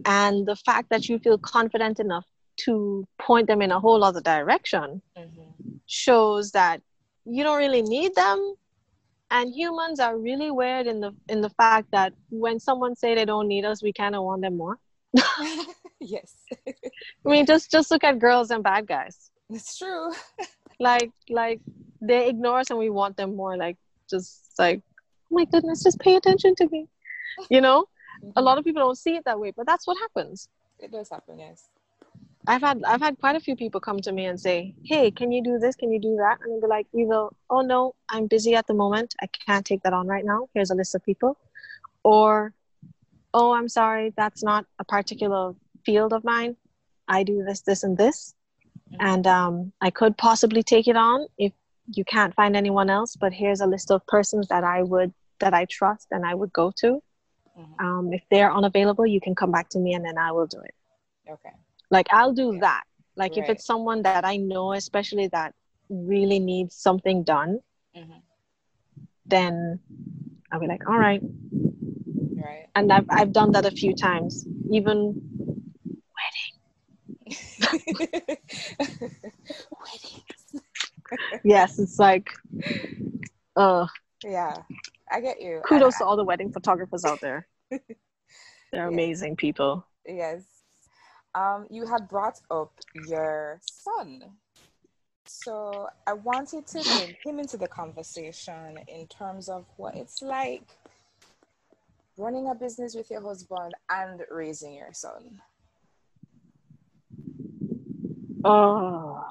[0.07, 2.27] and the fact that you feel confident enough
[2.65, 2.75] to
[3.19, 5.81] point them in a whole other direction Mhm.
[5.87, 6.83] shows that
[7.25, 8.55] you don't really need them
[9.35, 13.25] and humans are really weird in the in the fact that when someone say they
[13.25, 14.79] don't need us we kind of want them more.
[16.07, 16.35] Yes,
[16.67, 19.31] i mean just just look at girls and bad guys.
[19.49, 20.13] It's true.
[20.89, 21.61] like like
[22.09, 23.79] they ignore us and we want them more like
[24.11, 24.83] just like
[25.31, 26.87] oh my goodness just pay attention to me
[27.49, 27.79] you know?
[27.85, 28.45] A mm-hmm.
[28.49, 30.49] lot of people don't see it that way but that's what happens.
[30.79, 31.69] It does happen, yes.
[32.47, 35.33] I've had I've had quite a few people come to me and say, "Hey, can
[35.33, 35.77] you do this?
[35.77, 38.75] Can you do that?" And I'll be like, "Either, oh no, I'm busy at the
[38.75, 39.15] moment.
[39.23, 40.49] I can't take that on right now.
[40.55, 41.39] Here's a list of people,"
[42.03, 42.53] or,
[43.33, 45.55] "Oh, I'm sorry, that's not a particular
[45.87, 46.57] field of mine.
[47.09, 48.35] I do this, this, and this,
[49.01, 51.53] and um, I could possibly take it on if
[51.93, 53.17] you can't find anyone else.
[53.17, 56.53] But here's a list of persons that I would that I trust and I would
[56.53, 57.03] go to.
[57.59, 57.81] Mhm.
[57.85, 60.61] Um, if they're unavailable, you can come back to me and then I will do
[60.61, 60.75] it."
[61.31, 61.55] Okay.
[61.91, 62.83] Like i'll do that
[63.17, 65.55] like if it's someone that i know especially that
[65.89, 67.61] really needs something done
[67.97, 68.23] Mhm.
[69.27, 69.79] then
[70.51, 71.23] i'll be like all right
[72.37, 72.67] Right.
[72.75, 75.15] and i've, I've done that a few times even
[77.27, 78.39] Weddings.
[81.45, 82.31] yes it's like
[83.57, 83.87] uh
[84.25, 84.63] Yeah,
[85.11, 85.61] I get you.
[85.65, 87.81] kudos I- to all the wedding photographers out there they're
[88.73, 88.89] Yeah.
[88.89, 90.43] amazing people yes.
[91.35, 92.73] Um, you had brought up
[93.09, 94.23] your son.
[95.27, 100.63] So I wanted to bring him into the conversation in terms of what it's like
[102.17, 105.41] running a business with your husband and raising your son.
[108.45, 109.25] oh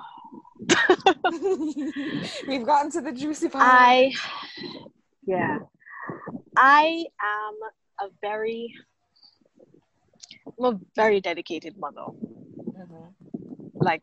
[2.48, 3.64] We've gotten to the juicy part.
[3.66, 4.12] i
[5.26, 5.60] yeah
[6.58, 8.74] i am a very
[10.64, 12.06] i'm a very dedicated mother.
[12.74, 13.14] Mhm.
[13.76, 14.02] like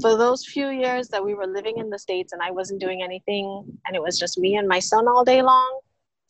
[0.00, 3.02] for those few years that we were living in the states and i wasn't doing
[3.02, 5.80] anything and it was just me and my son all day long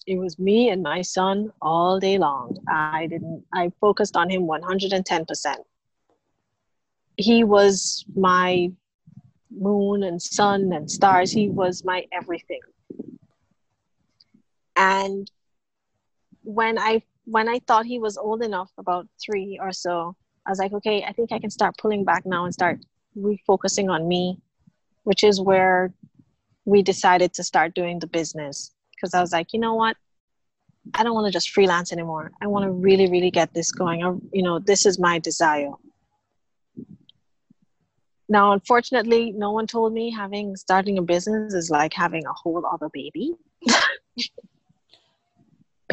[0.07, 2.59] it was me and my son all day long.
[2.68, 5.59] I didn't i focused on him 110%
[7.16, 8.70] he was my
[9.50, 11.31] moon and sun and stars.
[11.31, 12.61] He was my everything.
[14.77, 15.31] And
[16.42, 20.59] when i when i thought he was old enough about three or so I was
[20.59, 22.79] like, okay, I think I can start pulling back now and start
[23.19, 24.39] refocusing on me,
[25.05, 25.93] which is where
[26.65, 28.73] we decided to start doing the business.
[28.95, 29.97] Because I was like, you know what?
[30.93, 32.31] I don't want to just freelance anymore.
[32.43, 34.05] I want to really, really get this going.
[34.05, 35.71] I, you know, this is my desire.
[38.29, 42.65] Now, unfortunately, no one told me having starting a business is like having a whole
[42.67, 43.33] other baby.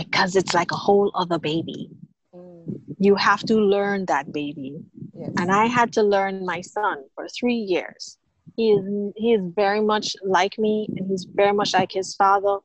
[0.04, 1.90] because it's like a whole other baby.
[2.34, 2.82] Mm.
[3.00, 4.80] You have to learn that baby.
[5.14, 5.32] Yes.
[5.38, 8.18] And I had to learn my son for three years.
[8.56, 12.58] He is he is very much like me and he's very much like his father.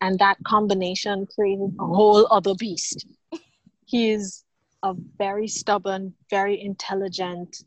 [0.00, 3.06] And that combination created a whole other beast.
[3.84, 4.44] he is
[4.82, 7.64] a very stubborn, very intelligent,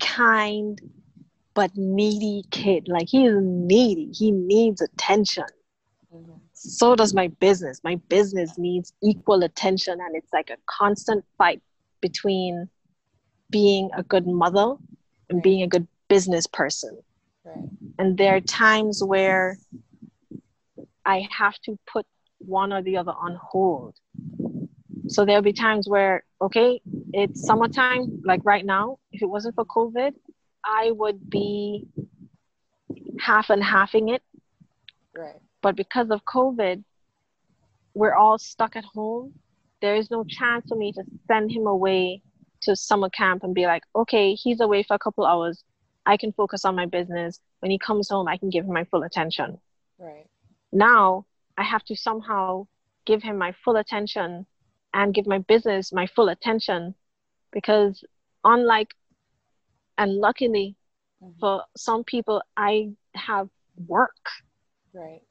[0.00, 0.80] kind,
[1.54, 2.88] but needy kid.
[2.88, 4.10] Like he is needy.
[4.12, 5.46] He needs attention.
[6.60, 7.80] So does my business.
[7.84, 11.62] My business needs equal attention, and it's like a constant fight
[12.00, 12.68] between
[13.50, 14.74] being a good mother
[15.30, 16.98] and being a good business person.
[17.44, 17.64] Right.
[17.98, 19.58] And there are times where
[21.04, 22.06] I have to put
[22.38, 23.96] one or the other on hold.
[25.06, 26.80] So there'll be times where, okay,
[27.12, 30.12] it's summertime, like right now, if it wasn't for COVID,
[30.64, 31.86] I would be
[33.18, 34.22] half and halving it.
[35.16, 35.40] Right.
[35.62, 36.84] But because of COVID,
[37.94, 39.34] we're all stuck at home.
[39.80, 42.22] There is no chance for me to send him away
[42.62, 45.64] to summer camp and be like, okay, he's away for a couple hours.
[46.06, 47.40] I can focus on my business.
[47.60, 49.58] When he comes home, I can give him my full attention.
[49.98, 50.26] Right.
[50.72, 52.66] Now I have to somehow
[53.04, 54.46] give him my full attention
[54.94, 56.94] and give my business my full attention
[57.52, 58.04] because
[58.44, 58.94] unlike
[59.96, 60.76] and luckily
[61.22, 61.38] mm-hmm.
[61.40, 63.48] for some people i have
[63.86, 64.24] work
[64.92, 65.22] right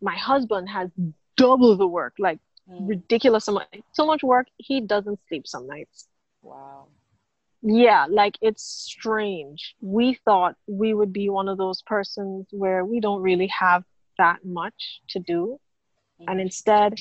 [0.00, 0.90] my husband has
[1.36, 2.38] double the work like
[2.70, 2.88] mm.
[2.88, 6.08] ridiculous amount so much work he doesn't sleep some nights
[6.42, 6.86] wow
[7.62, 13.00] yeah like it's strange we thought we would be one of those persons where we
[13.00, 13.82] don't really have
[14.16, 15.58] that much to do
[16.20, 16.30] mm-hmm.
[16.30, 16.94] and instead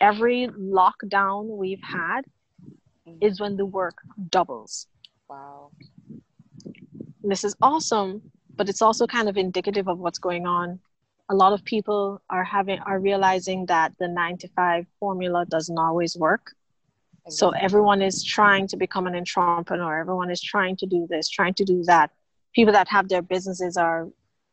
[0.00, 2.22] every lockdown we've had
[3.08, 3.16] mm-hmm.
[3.22, 3.96] is when the work
[4.28, 4.86] doubles
[5.28, 5.70] wow
[7.22, 8.20] this is awesome
[8.56, 10.78] but it's also kind of indicative of what's going on
[11.30, 15.78] a lot of people are having are realizing that the 9 to 5 formula doesn't
[15.78, 16.52] always work.
[17.28, 20.00] So everyone is trying to become an entrepreneur.
[20.00, 22.10] Everyone is trying to do this trying to do that.
[22.52, 24.08] People that have their businesses are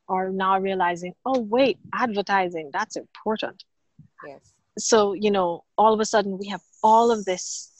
[0.08, 3.64] are now realizing oh wait advertising that's important.
[4.28, 4.54] Yes.
[4.78, 7.72] So you know all of a sudden we have all of this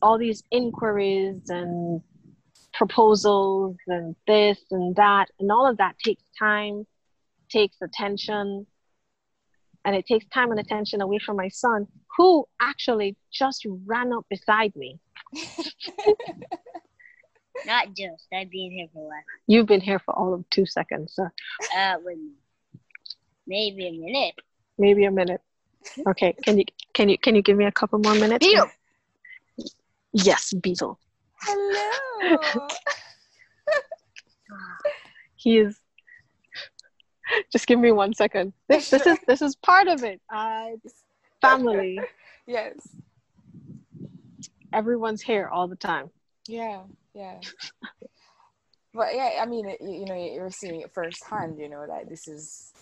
[0.00, 2.00] all these inquiries and
[2.72, 6.86] proposals and this and that and all of that takes time
[7.48, 8.66] takes attention
[9.84, 14.24] and it takes time and attention away from my son who actually just ran up
[14.30, 14.98] beside me.
[17.66, 18.26] Not just.
[18.32, 19.22] I've been here for a while.
[19.46, 21.28] You've been here for all of two seconds so.
[21.76, 21.96] uh
[23.46, 24.34] maybe a minute.
[24.78, 25.40] Maybe a minute.
[26.08, 28.46] Okay can you can you can you give me a couple more minutes?
[28.46, 28.70] Beetle.
[30.12, 30.98] Yes beetle.
[31.40, 32.68] Hello.
[35.36, 35.78] He is
[37.52, 38.52] just give me one second.
[38.68, 40.20] This, this is this is part of it.
[40.32, 40.68] Uh,
[41.40, 42.00] family.
[42.46, 42.74] yes.
[44.72, 46.10] Everyone's here all the time.
[46.48, 46.82] Yeah,
[47.14, 47.38] yeah.
[48.92, 51.58] but yeah, I mean, you, you know, you're seeing it firsthand.
[51.58, 52.72] You know that this is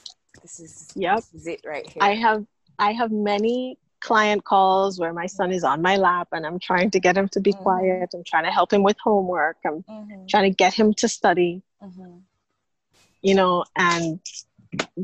[0.41, 1.17] this is yep.
[1.17, 2.03] this is it right here.
[2.03, 2.47] I have
[2.79, 6.91] I have many client calls where my son is on my lap and I'm trying
[6.91, 7.63] to get him to be mm-hmm.
[7.63, 8.11] quiet.
[8.13, 9.59] I'm trying to help him with homework.
[9.65, 10.27] I'm mm-hmm.
[10.29, 11.63] trying to get him to study.
[11.81, 12.19] Mm-hmm
[13.23, 14.21] you know and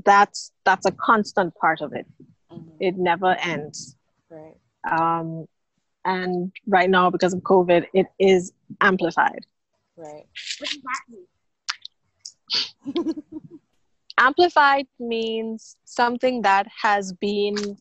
[0.04, 2.06] that's that's a constant part of it.
[2.52, 2.68] Mm-hmm.
[2.80, 3.96] it never ends.
[4.30, 4.56] Right.
[4.90, 5.46] Um
[6.04, 9.44] and right now because of covid it is amplified.
[9.96, 10.26] Right.
[14.18, 17.76] Amplified means something that has been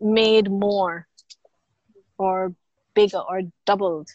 [0.00, 1.06] made more
[2.16, 2.54] or
[2.94, 4.08] bigger or doubled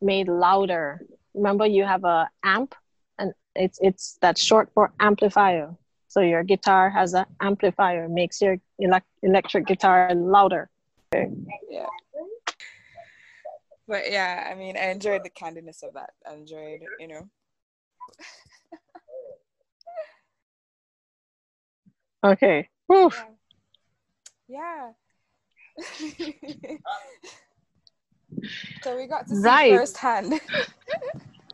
[0.00, 1.00] made louder.
[1.34, 2.74] Remember you have a amp
[3.58, 5.74] it's it's that short for amplifier.
[6.08, 10.70] So your guitar has an amplifier, makes your elect- electric guitar louder.
[11.12, 11.86] Yeah.
[13.88, 16.10] But yeah, I mean, I enjoyed the candidness of that.
[16.28, 17.28] I enjoyed, you know.
[22.24, 22.68] okay.
[22.86, 23.10] Whew.
[24.48, 24.90] Yeah.
[26.08, 26.76] yeah.
[28.82, 29.72] so we got to see right.
[29.76, 30.40] firsthand.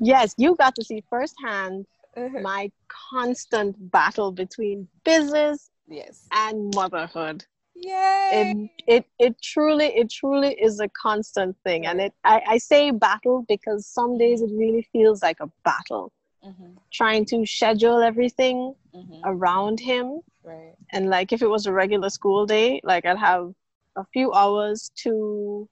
[0.02, 1.86] yes, you got to see firsthand
[2.16, 2.42] mm-hmm.
[2.42, 2.70] my
[3.10, 6.26] constant battle between business yes.
[6.32, 7.44] and motherhood.
[7.74, 8.70] Yay!
[8.86, 12.90] It, it it truly it truly is a constant thing, and it I, I say
[12.90, 16.12] battle because some days it really feels like a battle,
[16.44, 16.74] mm-hmm.
[16.92, 19.20] trying to schedule everything mm-hmm.
[19.24, 20.74] around him Right.
[20.90, 23.52] And like if it was a regular school day, like I'd have
[23.96, 25.68] a few hours to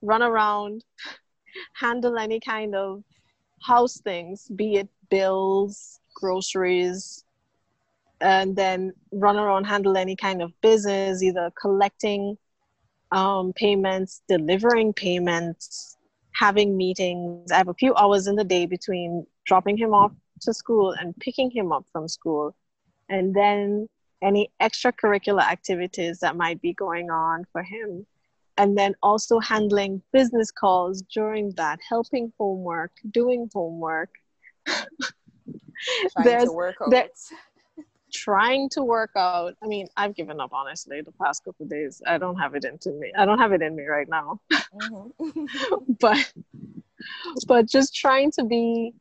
[0.00, 0.84] run around,
[1.74, 3.04] handle any kind of
[3.64, 7.24] house things, be it bills, groceries,
[8.20, 12.38] and then run around, handle any kind of business, either collecting
[13.10, 15.96] um, payments, delivering payments,
[16.34, 17.50] having meetings.
[17.52, 21.16] I have a few hours in the day between dropping him off to school and
[21.18, 22.54] picking him up from school.
[23.08, 23.88] And then
[24.22, 28.06] any extracurricular activities that might be going on for him.
[28.58, 34.10] And then also handling business calls during that, helping homework, doing homework.
[36.12, 36.90] Trying to work out.
[38.12, 39.54] trying to work out.
[39.62, 42.02] I mean, I've given up honestly the past couple of days.
[42.06, 43.12] I don't have it into me.
[43.16, 44.40] I don't have it in me right now.
[44.74, 45.48] Mhm.
[46.00, 46.32] but
[47.46, 48.94] but just trying to be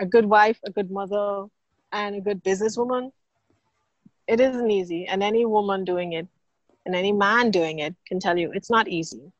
[0.00, 1.46] a good wife, a good mother,
[1.92, 3.12] and a good businesswoman.
[4.26, 6.26] It isn't easy, and any woman doing it,
[6.86, 9.32] and any man doing it, can tell you it's not easy.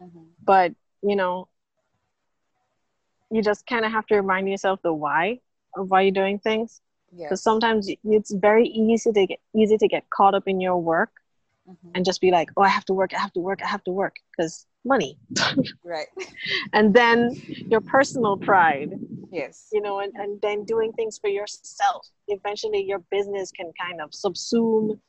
[0.00, 0.28] Mhm.
[0.44, 1.48] But you know,
[3.30, 5.40] you just kind of have to remind yourself the why
[5.76, 6.80] of why you're doing things
[7.10, 7.42] because Yes.
[7.42, 11.10] sometimes it's very easy to get easy to get caught up in your work
[11.68, 11.90] Mhm.
[11.94, 13.84] and just be like oh i have to work i have to work i have
[13.84, 15.16] to work because money
[15.84, 16.08] Right.
[16.72, 17.30] and then
[17.72, 18.98] your personal pride
[19.32, 19.68] Yes.
[19.72, 24.10] you know and, and then doing things for yourself eventually your business can kind of
[24.10, 25.00] subsume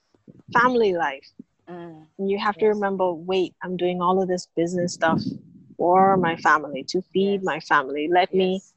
[0.53, 1.29] family life
[1.69, 2.05] Mm.
[2.19, 5.21] and you have to remember wait i'm doing all of this business stuff
[5.77, 7.43] for my family to feed Yes.
[7.43, 8.73] my family let me Yes.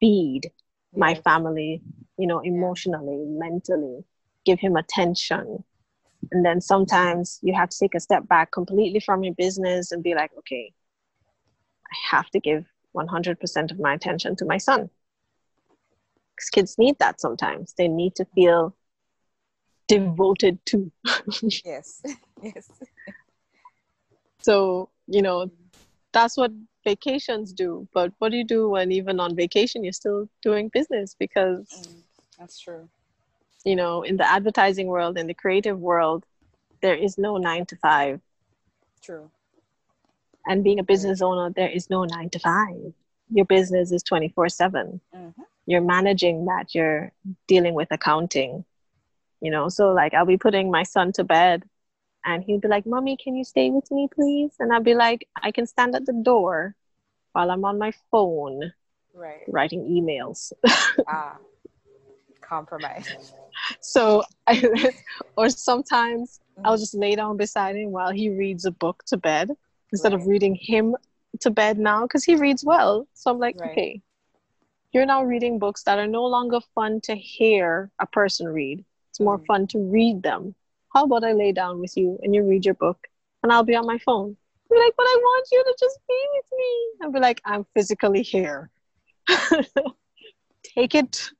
[0.00, 0.50] feed
[0.96, 1.82] my family,
[2.18, 4.04] you know, emotionally, mentally,
[4.44, 5.64] give him attention.
[6.32, 10.02] And then sometimes you have to take a step back completely from your business and
[10.02, 10.72] be like, okay,
[11.90, 14.90] I have to give 100% of my attention to my son.
[16.36, 17.74] Because kids need that sometimes.
[17.76, 18.74] They need to feel
[19.88, 20.90] devoted to.
[21.64, 22.02] Yes.
[22.42, 22.68] Yes.
[24.42, 25.50] so, you know,
[26.12, 26.52] that's what
[26.84, 27.88] vacations do.
[27.94, 31.14] But what do you do when even on vacation you're still doing business?
[31.18, 32.02] Because Mm.
[32.38, 32.88] That's true.
[33.64, 36.24] you know, in the advertising world, in the creative world,
[36.82, 38.20] there is no nine to five.
[39.02, 39.30] True.
[40.46, 42.92] And being a business owner, there is no nine to five.
[43.30, 45.00] Your business is 24 7.
[45.14, 45.30] hmm
[45.66, 47.10] You're managing that, you're
[47.48, 48.64] dealing with accounting,
[49.44, 49.68] you know.
[49.68, 51.64] So, like, I'll be putting my son to bed,
[52.24, 54.52] and he'll be like, Mommy, can you stay with me, please?
[54.58, 56.74] And I'll be like, I can stand at the door
[57.32, 58.72] while I'm on my phone
[59.14, 59.42] Right.
[59.48, 60.52] writing emails.
[61.08, 61.36] Ah.
[62.40, 63.32] Compromise.
[63.80, 64.90] So, I,
[65.36, 69.50] or sometimes I'll just lay down beside him while he reads a book to bed
[69.92, 70.96] instead of reading him
[71.40, 73.06] to bed now because he reads well.
[73.14, 73.70] So I'm like, Right.
[73.70, 74.02] okay,
[74.92, 78.84] you're now reading books that are no longer fun to hear a person read.
[79.14, 79.46] It's more Mm.
[79.46, 80.56] fun to read them.
[80.92, 83.06] How about I lay down with you and you read your book
[83.44, 84.36] and I'll be on my phone?
[84.68, 86.88] Be like, but I want you to just be with me.
[87.00, 88.70] I'll be like, I'm physically here.
[90.64, 91.30] Take it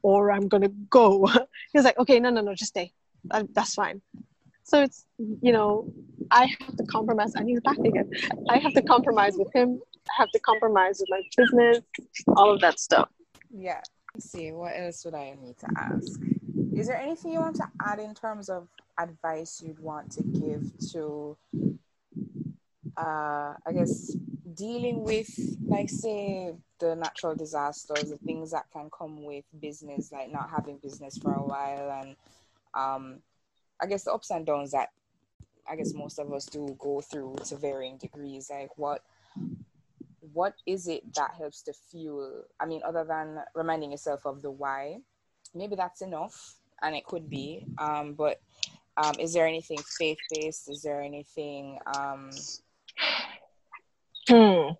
[0.00, 1.28] or I'm gonna go.
[1.74, 2.90] He's like, okay, no, no, no, just stay.
[3.24, 4.00] That, that's fine.
[4.64, 5.92] So it's, you know,
[6.30, 7.34] I have to compromise.
[7.34, 8.10] And he's back again.
[8.48, 9.78] I have to compromise with him.
[10.08, 11.80] I have to compromise with my business,
[12.28, 13.10] all of that stuff.
[13.54, 13.82] Yeah.
[14.14, 16.20] Let's see, what else would I need to ask?
[16.76, 18.68] Is there anything you want to add in terms of
[18.98, 21.36] advice you'd want to give to,
[22.96, 24.16] uh, I guess,
[24.54, 30.32] dealing with, like, say, the natural disasters, the things that can come with business, like
[30.32, 32.16] not having business for a while, and
[32.74, 33.20] um,
[33.80, 34.88] I guess the ups and downs that
[35.68, 38.50] I guess most of us do go through to varying degrees.
[38.50, 39.02] Like, what
[40.32, 44.50] what is it that helps to fuel i mean other than reminding yourself of the
[44.50, 44.98] why
[45.54, 48.40] maybe that's enough and it could be um but
[48.96, 52.30] um is there anything faith-based is there anything um
[54.28, 54.72] Hmm.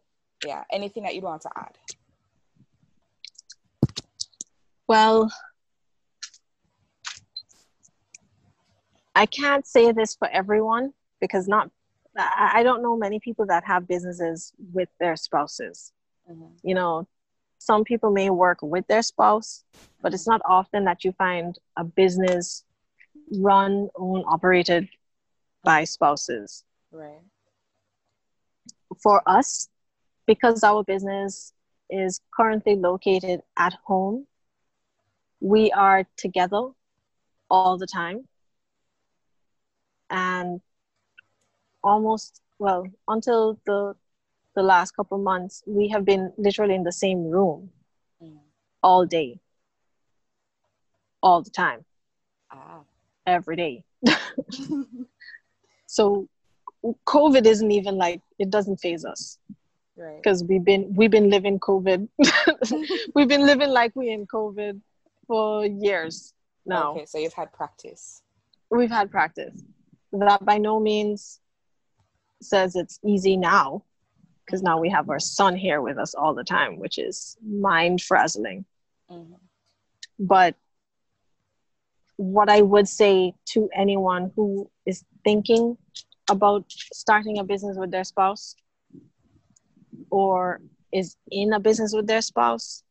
[0.47, 1.77] yeah anything that you'd want to add
[4.91, 5.31] Well,
[9.15, 11.71] I can't say this for everyone because not
[12.19, 15.93] I don't know many people that have businesses with their spouses.
[16.29, 16.59] Mhm.
[16.65, 17.07] You know,
[17.61, 19.65] some people may work with their spouse,
[20.01, 22.65] but it's not often that you find a business
[23.39, 24.89] run, owned, operated
[25.63, 26.65] by spouses.
[26.91, 27.21] right
[29.03, 29.69] For us,
[30.27, 31.53] because our business
[31.91, 34.27] is currently located at home,
[35.41, 36.69] we are together
[37.51, 38.27] all the time.
[40.09, 40.63] And
[41.85, 43.95] almost, well, until the,
[44.55, 47.71] the last couple months, we have been literally in the same room
[48.23, 48.39] Mm.
[48.83, 49.41] all day,
[51.23, 51.85] all the time,
[52.51, 52.81] ah
[53.27, 53.85] every day.
[55.87, 56.29] so
[57.07, 59.39] COVID isn't even like it doesn't faze us
[59.97, 60.17] Right.
[60.23, 62.09] because we've been we've been living COVID.
[63.15, 64.81] we've been living like we in COVID
[65.27, 66.33] for years
[66.65, 66.93] now.
[66.93, 68.23] Okay, so you've had practice.
[68.71, 69.63] We've had practice.
[70.13, 71.41] That by no means
[72.43, 73.85] says it's easy now,
[74.51, 78.03] because now we have our son here with us all the time, which is mind
[78.03, 78.65] frazzling.
[79.09, 79.39] Mhm.
[80.19, 80.57] But
[82.17, 85.79] what I would say to anyone who is thinking
[86.29, 88.57] about starting a business with their spouse
[90.11, 90.61] or
[90.93, 92.83] is in a business with their spouse,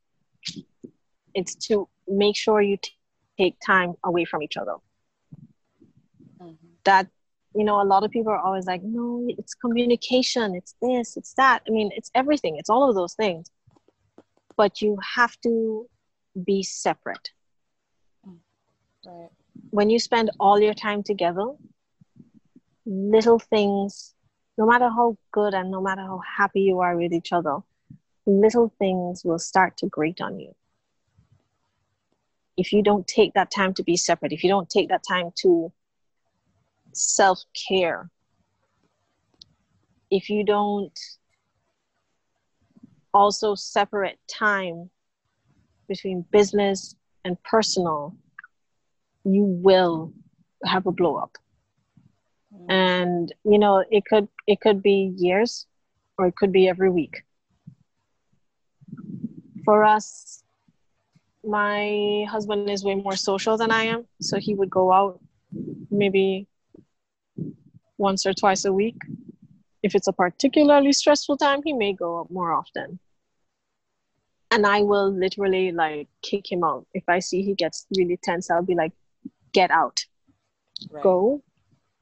[1.33, 2.93] it's to make sure you t-
[3.37, 4.75] take time away from each other.
[6.41, 6.57] Mhm.
[6.85, 7.07] That,
[7.55, 11.33] you know, a lot of people are always like, no, it's communication, it's this, it's
[11.33, 11.61] that.
[11.67, 13.49] I mean, it's everything, it's all of those things.
[14.55, 15.87] But you have to
[16.45, 17.31] be separate.
[19.05, 19.29] Right.
[19.71, 21.53] when you spend all your time together,
[22.85, 24.13] little things,
[24.57, 27.59] no matter how good and no matter how happy you are with each other,
[28.25, 30.53] little things will start to grate on you.
[32.57, 35.31] If you don't take that time to be separate, if you don't take that time
[35.43, 35.71] to
[36.93, 38.09] self care,
[40.11, 40.97] if you don't
[43.13, 44.89] also separate time
[45.87, 48.15] between business and personal,
[49.23, 50.13] you will
[50.65, 51.37] have a blow up.
[52.53, 52.65] Mhm.
[52.69, 55.67] and you know it could it could be years
[56.17, 57.23] or it could be every week.
[59.65, 60.43] For us
[61.43, 65.19] my husband is way more social than i am so he would go out
[65.89, 66.47] maybe
[67.99, 68.95] once or twice a week
[69.83, 72.99] if it's a particularly stressful time he may go out more often
[74.51, 78.49] and i will literally like kick him out if i see he gets really tense
[78.49, 78.93] i'll be like
[79.53, 79.99] get out
[80.89, 81.03] Right.
[81.03, 81.43] go.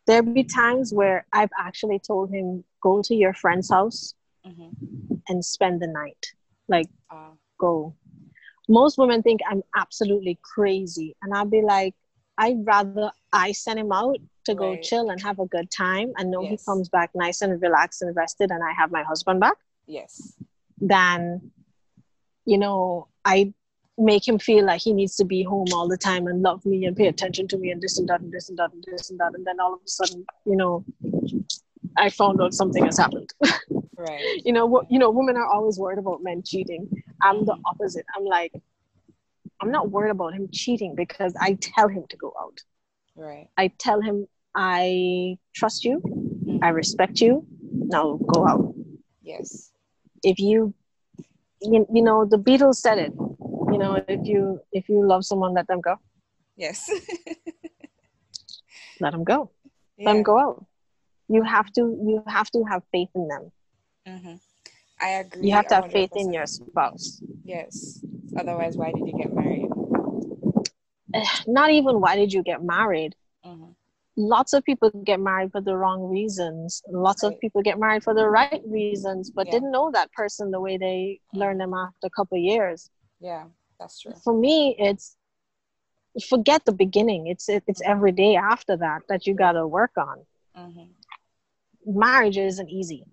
[0.06, 4.14] There'll be times where I've actually told him, go to your friend's house
[4.46, 5.22] Mhm.
[5.28, 6.24] and spend the night.
[6.68, 7.96] Like, Ah, go.
[8.70, 11.16] Most women think I'm absolutely crazy.
[11.22, 11.96] And I'll be like,
[12.38, 14.18] I'd rather I send him out
[14.48, 14.84] to go Right.
[14.84, 18.16] chill and have a good time and know he comes back nice and relaxed and
[18.16, 20.34] rested and I have my husband back yes.
[20.82, 21.52] than,
[22.46, 23.54] you know, I
[23.98, 26.86] make him feel like he needs to be home all the time and love me
[26.86, 29.10] and pay attention to me and this and that and this and that and this
[29.10, 29.34] and that.
[29.34, 30.86] And then all of a sudden, you know,
[31.98, 33.34] I found out something has happened.
[34.00, 34.46] Right.
[34.46, 36.88] you know, what you know, women are always worried about men cheating.
[37.24, 38.06] I'm the opposite.
[38.16, 38.54] I'm like,
[39.60, 42.62] I'm not worried about him cheating because I tell him to go out.
[43.16, 43.50] Right.
[43.58, 44.28] I tell him
[44.58, 46.60] I trust you, Mhm.
[46.64, 47.46] I respect you.
[47.96, 48.74] Now go out.
[49.22, 49.72] Yes.
[50.24, 50.74] if you,
[51.62, 53.14] you you know the beatles said it
[53.72, 55.96] you know if you if you love someone let them go
[56.56, 56.90] Yes.
[59.00, 59.52] let them go
[60.06, 60.66] let them go out
[61.30, 63.52] you have to you have to have faith in them
[64.08, 64.36] hmm
[65.00, 65.48] I agree.
[65.48, 68.02] you have to have faith in your spouse Yes.
[68.38, 69.70] Otherwise, why did you get married?
[71.48, 73.16] Not even why did you get married
[74.18, 76.84] lots of people get married for the wrong reasons.
[76.90, 79.52] Lots of people get married for the right reasons but Yeah.
[79.52, 82.90] didn't know that person the way they learned them after a couple of years.
[83.20, 83.46] Yeah,
[83.80, 84.14] that's true.
[84.24, 85.18] for me it's
[86.30, 87.28] forget the beginning.
[87.28, 90.26] It's it, it's every day after that that you got to work on.
[90.56, 90.90] Hmm
[91.86, 93.06] marriage isn't easy.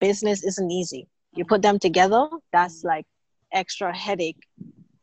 [0.00, 1.08] Business isn't easy.
[1.34, 3.06] You put them together that's like
[3.52, 4.46] extra headache.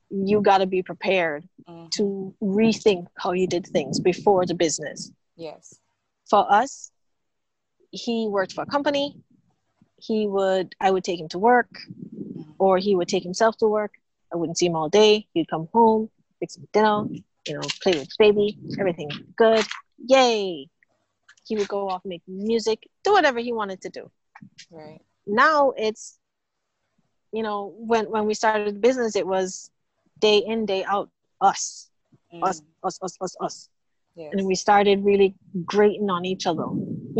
[0.09, 5.11] You got to be prepared hmm to rethink how you did things before the business
[5.37, 5.79] Yes.
[6.29, 6.91] for us
[7.91, 9.15] he worked for a company.
[9.97, 11.69] He would i would take him to work
[12.59, 13.93] or he would take himself to work.
[14.33, 15.27] I wouldn't see him all day.
[15.33, 16.09] He'd come home
[16.39, 17.05] fix him dinner
[17.47, 19.65] you know play with his baby everything good.
[20.07, 20.67] Yay!
[21.47, 24.11] He would go off make music do whatever he wanted to do.
[24.71, 25.01] Right.
[25.25, 26.19] now it's
[27.31, 29.71] you know when when we started the business it was
[30.19, 31.09] day in day out
[31.41, 31.89] us.
[32.41, 32.65] Us Mhm.
[32.83, 33.69] us us us us
[34.17, 34.33] Yes.
[34.33, 36.67] and we started really grating on each other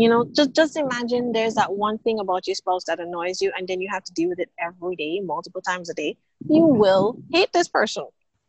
[0.02, 3.52] you know just just imagine there's that one thing about your spouse that annoys you
[3.56, 6.16] and then you have to deal with it every day multiple times a day
[6.48, 8.04] you will hate this person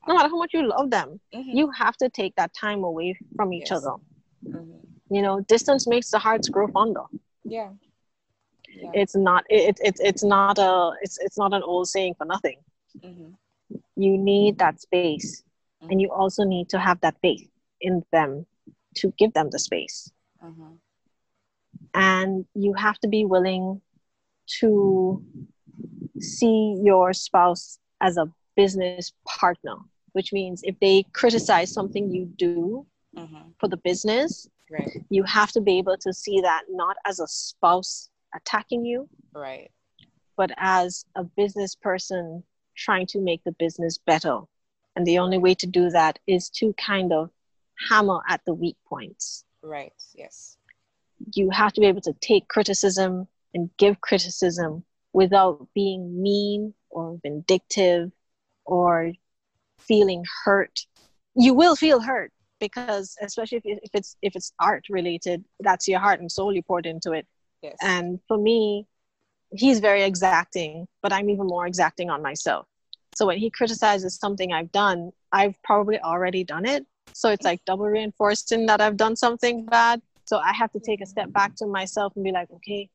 [0.08, 1.56] no matter how much you love them Mhm.
[1.60, 3.78] you have to take that time away from each Yes.
[3.80, 3.96] other
[4.46, 4.80] Mhm.
[5.18, 7.06] you know distance makes the hearts grow fonder
[7.44, 7.72] Yeah.
[8.82, 8.92] Yeah.
[8.94, 12.26] it's not it, it, it, it's not a it's it's not an old saying for
[12.26, 12.60] nothing
[13.04, 13.36] Mhm.
[13.96, 15.44] you need that space
[15.90, 17.48] and you also need to have that faith
[17.82, 18.46] in them
[18.96, 20.12] to give them the space
[20.44, 20.80] Mhm.
[21.94, 23.82] and you have to be willing
[24.60, 25.24] to
[26.20, 29.76] see your spouse as a business partner
[30.14, 33.54] which means if they criticize something you do Mhm.
[33.60, 35.06] for the business, Right.
[35.10, 39.72] you have to be able to see that not as a spouse attacking you, Right.
[40.36, 42.44] but as a business person
[42.76, 44.42] trying to make the business better.
[44.96, 47.30] And the only way to do that is to kind of
[47.90, 49.46] hammer at the weak points.
[49.62, 49.94] Right.
[50.16, 50.58] Yes.
[51.34, 57.20] You have to be able to take criticism and give criticism without being mean or
[57.22, 58.12] vindictive
[58.66, 59.14] or
[59.80, 60.86] feeling hurt.
[61.36, 66.00] You will feel hurt because especially if, if it's if it's art related, that's your
[66.00, 67.26] heart and soul you poured into it.
[67.62, 67.76] Yes.
[67.82, 68.88] And for me,
[69.52, 72.68] he's very exacting, but I'm even more exacting on myself.
[73.16, 76.86] So when he criticizes something I've done, I've probably already done it.
[77.14, 80.02] So it's like double reinforcing that I've done something bad.
[80.26, 82.90] So I have to take a step back to myself and be like, okay,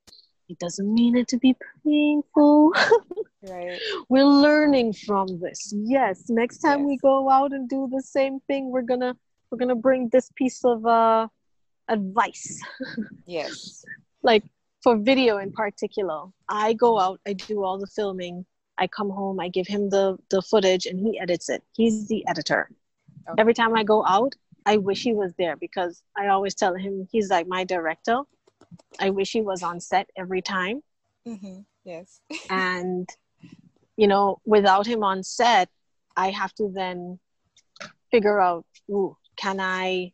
[0.49, 2.73] it doesn't mean it to be painful.
[3.43, 3.79] right.
[4.09, 5.73] we're learning from this.
[5.77, 9.17] Yes, next time we go out and do the same thing, we're gonna
[9.51, 11.29] we're gonna bring this piece of uh
[11.89, 12.61] advice
[13.27, 13.85] Yes.
[14.23, 14.43] like
[14.83, 18.45] for video in particular i go out i do all the filming
[18.79, 22.25] i come home i give him the the footage and he edits it he's the
[22.27, 22.71] editor
[23.29, 23.41] Okay.
[23.41, 24.35] every time i go out
[24.67, 28.21] i wish he was there because i always tell him he's like my director
[29.01, 30.83] i wish he was on set every time
[31.27, 31.61] Mm-hmm.
[31.85, 32.21] Yes.
[32.51, 33.09] and
[33.97, 35.69] you know without him on set
[36.17, 37.19] i have to then
[38.11, 40.13] figure out ooh, can i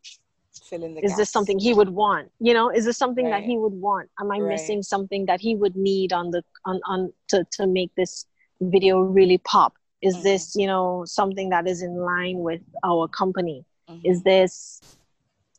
[0.63, 3.43] Fill in the is this something he would want you know is this something that
[3.43, 4.53] he would want am i Right.
[4.53, 8.27] missing something that he would need on the on on to, to make this
[8.61, 10.23] video really pop is Mhm.
[10.23, 13.65] this you know something that is in line with our company?
[13.89, 14.01] Mhm.
[14.11, 14.83] is this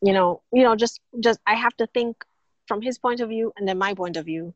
[0.00, 2.24] you know you know just just i have to think
[2.68, 4.54] from his point of view and then my point of view.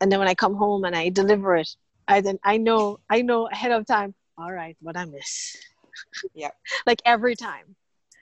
[0.00, 1.70] And then when i come home and i deliver it
[2.06, 5.56] i then i know i know ahead of time all right what i miss.
[6.34, 6.52] Yeah
[6.86, 7.74] like every time.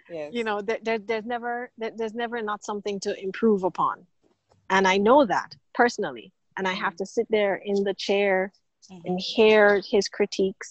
[0.08, 0.32] Yes.
[0.36, 4.06] you know there, there, there's never there, there's never not something to improve upon.
[4.70, 6.32] And i know that personally.
[6.56, 8.52] And i have to sit there in the chair
[8.90, 9.02] Mhm.
[9.06, 10.70] and hear his critiques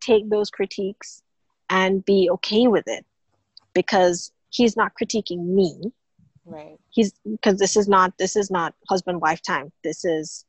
[0.00, 1.22] take those critiques
[1.70, 3.04] and be okay with it
[3.74, 5.92] because he's not critiquing me.
[6.44, 6.78] Right.
[6.90, 9.70] he's because this is not this is not husband wife time.
[9.84, 10.46] This is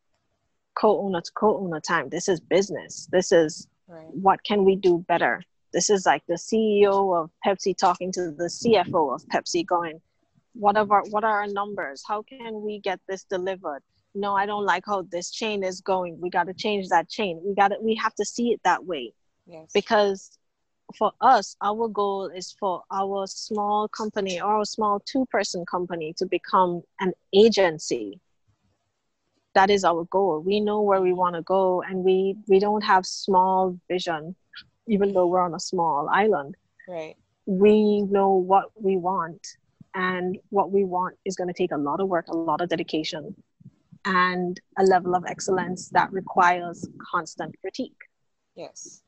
[0.75, 2.09] co-owner to co-owner time.
[2.09, 3.07] This is business.
[3.11, 4.07] This is Right.
[4.11, 5.41] what can we do better?
[5.73, 9.99] This is like the ceo of pepsi talking to the cfo of pepsi going
[10.53, 12.03] what are our what are our numbers?
[12.07, 13.81] How can we get this delivered?
[14.15, 16.19] No i don't like how this chain is going.
[16.19, 17.41] We got to change that chain.
[17.43, 19.13] We got to we have to see it that way
[19.49, 19.71] Yes.
[19.73, 20.37] because
[20.97, 26.13] for us our goal is for our small company or a small two person company
[26.17, 28.19] to become an agency
[29.53, 32.83] that is our goal we know where we want to go and we we don't
[32.83, 34.35] have small vision
[34.87, 36.55] even though we're on a small island
[36.87, 37.15] right.
[37.45, 39.47] we know what we want
[39.95, 42.69] and what we want is going to take a lot of work a lot of
[42.69, 43.35] dedication
[44.05, 47.97] and a level of excellence that requires constant critique
[48.55, 49.01] Yes.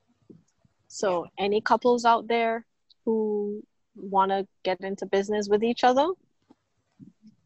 [0.94, 2.66] So, any couples out there
[3.06, 3.64] who
[3.96, 6.10] want to get into business with each other,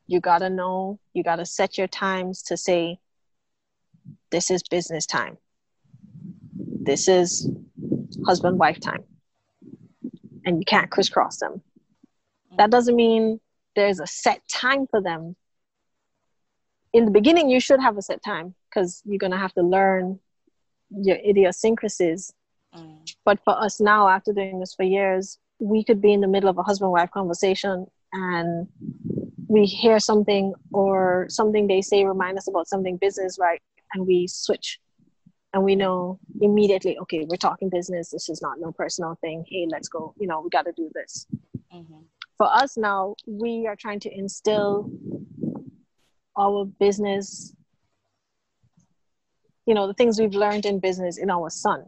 [0.08, 2.98] you got to know, you got to set your times to say,
[4.32, 5.38] this is business time.
[6.56, 7.48] This is
[8.26, 9.04] husband wife time.
[10.46, 11.62] And you can't crisscross them.
[12.58, 13.40] That doesn't mean
[13.76, 15.36] there's a set time for them.
[16.94, 19.62] In the beginning, you should have a set time because you're going to have to
[19.62, 20.20] learn
[20.90, 22.34] your idiosyncrasies
[22.76, 23.16] Mm.
[23.24, 26.50] but for us now after doing this for years we could be in the middle
[26.50, 28.68] of a husband wife conversation and
[29.48, 33.62] we hear something or something they say remind us about something business right
[33.94, 34.80] and we switch
[35.54, 39.66] and we know immediately okay we're talking business this is not no personal thing hey
[39.70, 41.28] let's go you know we got to do this
[41.74, 42.04] Mhm.
[42.38, 44.90] for us now we are trying to instill
[46.38, 47.54] our business
[49.66, 51.86] you know the things we've learned in business in our son.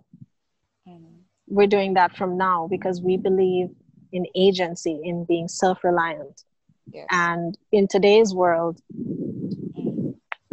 [1.47, 3.69] We're doing that from now because we believe
[4.11, 6.43] in agency in being self-reliant
[6.91, 7.07] Yes.
[7.11, 8.81] and in today's world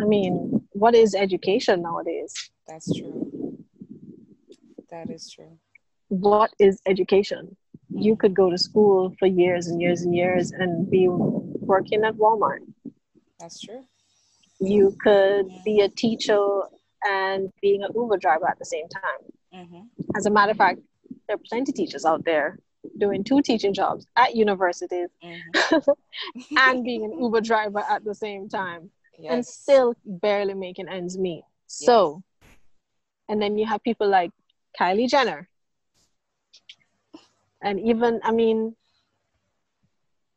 [0.01, 3.29] i mean what is education nowadays That's true.
[4.91, 5.59] That is true.
[6.09, 7.57] what is education
[7.91, 8.19] you Mhm.
[8.19, 12.61] could go to school for years and years and years and be working at walmart
[13.39, 13.85] That's true.
[14.61, 16.39] you could be a teacher
[17.09, 19.21] and being an uber driver at the same time
[19.53, 20.81] hmm as a matter of fact
[21.27, 22.59] there are plenty of teachers out there
[22.99, 25.79] doing two teaching jobs at universities hmm
[26.59, 29.33] and being an Uber driver at the same time yes.
[29.33, 31.45] and still barely making ends meet.
[31.67, 32.23] So,
[33.29, 34.31] and then you have people like
[34.79, 35.49] Kylie Jenner.
[37.63, 38.77] And even, I mean,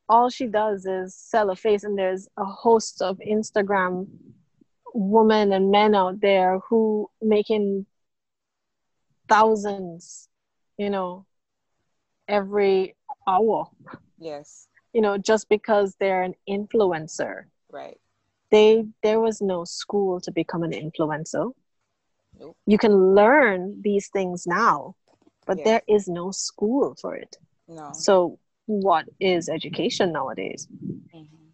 [0.07, 4.07] all she does is sell a face and there's a host of instagram
[4.93, 7.85] women and men out there who making
[9.27, 10.29] thousands
[10.77, 11.25] you know
[12.27, 12.95] every
[13.27, 13.67] hour
[14.17, 14.67] Yes.
[14.93, 17.99] you know just because they're an influencer Right.
[18.51, 21.51] they there was no school to become an influencer
[22.39, 22.55] Nope.
[22.65, 24.95] you can learn these things now
[25.45, 25.65] but Yes.
[25.65, 27.91] there is no school for it No.
[27.93, 30.67] so what is education nowadays
[31.13, 31.46] Mhm.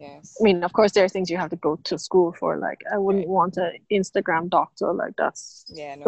[0.00, 0.36] Yes.
[0.40, 2.80] i mean of course there are things you have to go to school for like
[2.92, 3.36] i wouldn't Right.
[3.38, 6.06] want an instagram doctor like that's Yeah, no.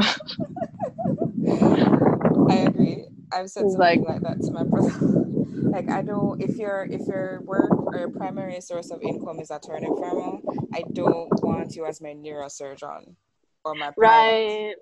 [2.50, 3.04] I agree.
[3.32, 4.90] I've said something like- like, that to my brother.
[5.74, 9.50] like I don't if your if your work or your primary source of income is
[9.50, 10.38] a turnip farmer,
[10.74, 13.14] I don't want you as my neurosurgeon
[13.64, 14.74] or my right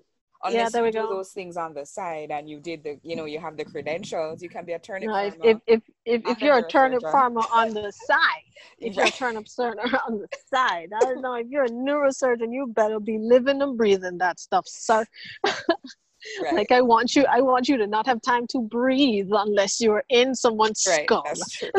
[0.42, 1.16] Unless there you we do go.
[1.16, 4.42] those things on the side and you did the you know, you have the credentials,
[4.42, 5.50] you can be a turnip no, if, farmer.
[5.50, 9.48] if if if, if you're a turnip farmer on the side if you're a turnip
[9.48, 9.78] surgeon
[10.08, 13.76] on the side i don't know if you're a neurosurgeon you better be living and
[13.76, 15.04] breathing that stuff sir
[15.44, 16.54] right.
[16.54, 20.04] like i want you i want you to not have time to breathe unless you're
[20.08, 21.04] in someone's right.
[21.04, 21.70] skull That's true.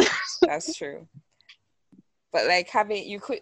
[0.41, 1.07] That's true.
[2.33, 3.39] But like having you could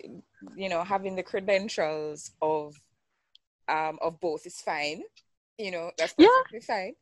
[0.56, 2.76] you know, having the credentials of
[3.70, 5.04] um of both is fine.
[5.58, 6.28] You know, that's Yeah.
[6.28, 6.94] perfectly fine.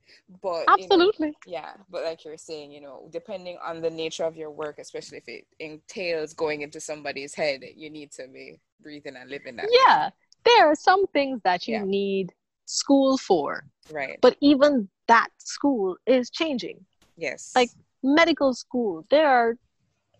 [0.42, 4.24] But you know, absolutely yeah, but like you're saying, you know, depending on the nature
[4.26, 8.60] of your work, especially if it entails going into somebody's head, you need to be
[8.82, 9.68] breathing and living that.
[9.86, 10.10] yeah
[10.46, 11.84] there are some things that you Yeah.
[11.84, 12.34] need
[12.66, 14.18] school for Right.
[14.22, 16.86] but even that school is changing
[17.18, 17.54] Yes.
[17.56, 17.72] like
[18.04, 19.58] medical school there are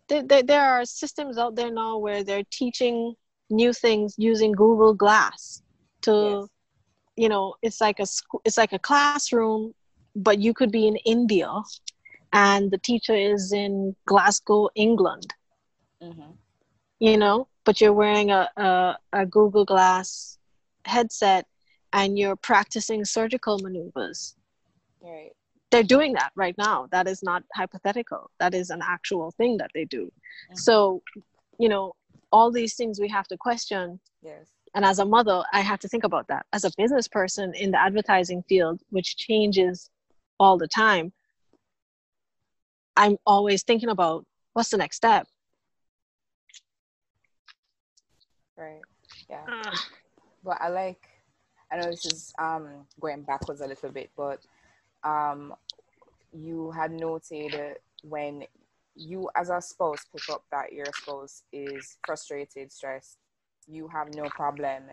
[0.10, 3.14] there, there, there are systems out there now where they're teaching
[3.50, 5.62] new things using google glass
[6.02, 6.50] to Yes.
[7.16, 9.74] you know it's like a school it's like a classroom
[10.16, 11.50] but you could be in india
[12.34, 15.34] and the teacher is in glasgow england
[16.02, 16.32] hmm
[17.00, 20.38] you know but you're wearing a, a, a google glass
[20.86, 21.46] headset
[21.94, 24.36] and you're practicing surgical maneuvers
[25.02, 25.34] Right.
[25.72, 29.72] they're doing that right now that is not hypothetical that is an actual thing that
[29.74, 30.12] they do
[30.52, 30.58] Mhm.
[30.58, 31.02] so
[31.60, 31.96] you know
[32.32, 34.57] all these things we have to question Yes.
[34.78, 37.72] And as a mother i have to think about that as a business person in
[37.72, 39.90] the advertising field which changes
[40.40, 41.12] all the time
[42.96, 45.28] i'm always thinking about what's the next step
[48.58, 48.82] Right.
[49.30, 49.46] Yeah.
[50.44, 51.08] But I like,
[51.72, 54.40] I know this is um, going backwards a little bit, but
[55.04, 55.54] um,
[56.34, 58.44] you had noted when
[58.96, 63.20] you, as a spouse, pick up that your spouse is frustrated, stressed,
[63.68, 64.84] you have no problem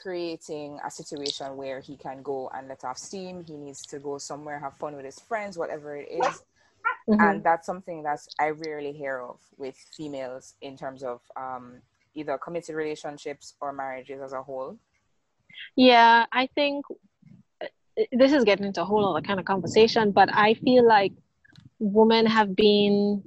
[0.00, 3.44] creating a situation where he can go and let off steam.
[3.46, 6.42] He needs to go somewhere, have fun with his friends, whatever it is
[7.08, 7.20] Mhm.
[7.20, 11.82] and that's something that's I rarely hear of with females in terms of um,
[12.14, 14.78] either committed relationships or marriages as a whole.
[15.76, 16.84] Yeah, I think
[17.60, 17.66] uh,
[18.12, 21.12] this is getting into a whole other kind of conversation, but I feel like
[21.78, 23.22] women have been,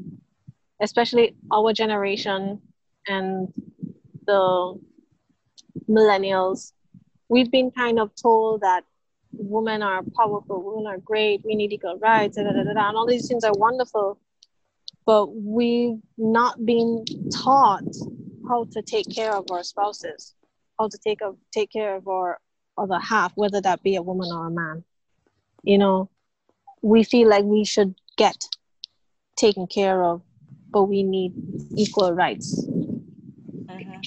[0.81, 2.61] especially our generation
[3.07, 3.53] and
[4.25, 4.79] the
[5.89, 6.73] millennials,
[7.29, 8.83] we've been kind of told that
[9.31, 12.97] women are powerful, women are great, we need equal rights, da, da, da, da, and
[12.97, 14.19] all these things are wonderful.
[15.05, 17.83] But we've not been taught
[18.47, 20.35] how to take care of our spouses
[20.79, 22.39] how to take take care of our
[22.77, 24.83] other half, whether that be a woman or a man.
[25.63, 26.09] You know,
[26.81, 28.45] we feel like we should get
[29.35, 30.21] taken care of,
[30.69, 31.33] but we need
[31.75, 32.65] equal rights.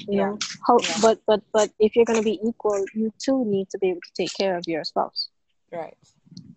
[0.06, 0.26] You Yeah.
[0.30, 0.96] know, how, Yeah.
[1.02, 4.00] but but but if you're going to be equal, you too need to be able
[4.00, 5.28] to take care of your spouse.
[5.72, 5.96] Right.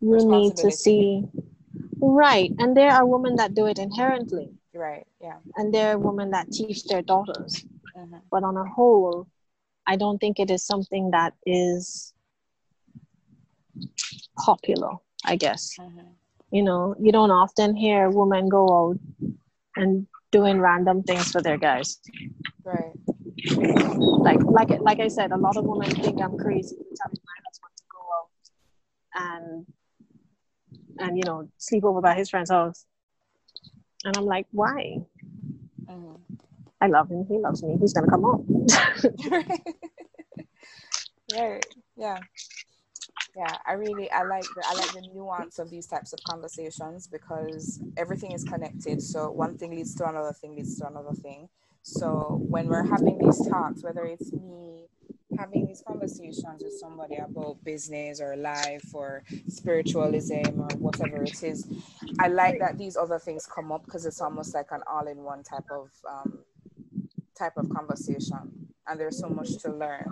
[0.01, 1.23] You need to see,
[2.01, 2.51] right?
[2.59, 5.05] And there are women that do it inherently, Right.
[5.19, 5.37] Yeah.
[5.57, 7.65] and there are women that teach their daughters.
[7.97, 8.21] Mhm.
[8.31, 9.27] but on a whole,
[9.85, 12.13] I don't think it is something that is
[14.37, 14.91] popular,
[15.25, 15.77] I guess.
[15.79, 16.15] Mhm.
[16.51, 18.99] You know, you don't often hear women go out
[19.75, 21.99] and doing random things for their guys.
[22.63, 22.95] Right.
[23.47, 27.37] Like like like I said, a lot of women think I'm crazy for telling my
[27.45, 28.29] husband to go out
[29.15, 29.65] and
[30.99, 32.85] and you know, sleep over by his friend's house.
[34.05, 34.97] And I'm like, why?
[35.89, 36.19] Mhm.
[36.79, 37.25] I love him.
[37.27, 37.77] He loves me.
[37.79, 38.67] He's gonna come home.
[41.33, 41.65] right.
[41.95, 42.17] Yeah.
[43.35, 43.57] Yeah.
[43.65, 47.79] I really I like the I like the nuance of these types of conversations because
[47.97, 49.01] everything is connected.
[49.01, 51.49] So one thing leads to another thing leads to another thing.
[51.83, 54.85] So when we're having these talks, whether it's me
[55.37, 61.67] having these conversations with somebody about business or life or spiritualism or whatever it is,
[62.19, 65.65] I like that these other things come up because it's almost like an all-in-one type
[65.71, 66.39] of um,
[67.37, 70.05] type of conversation, and there's so much to learn.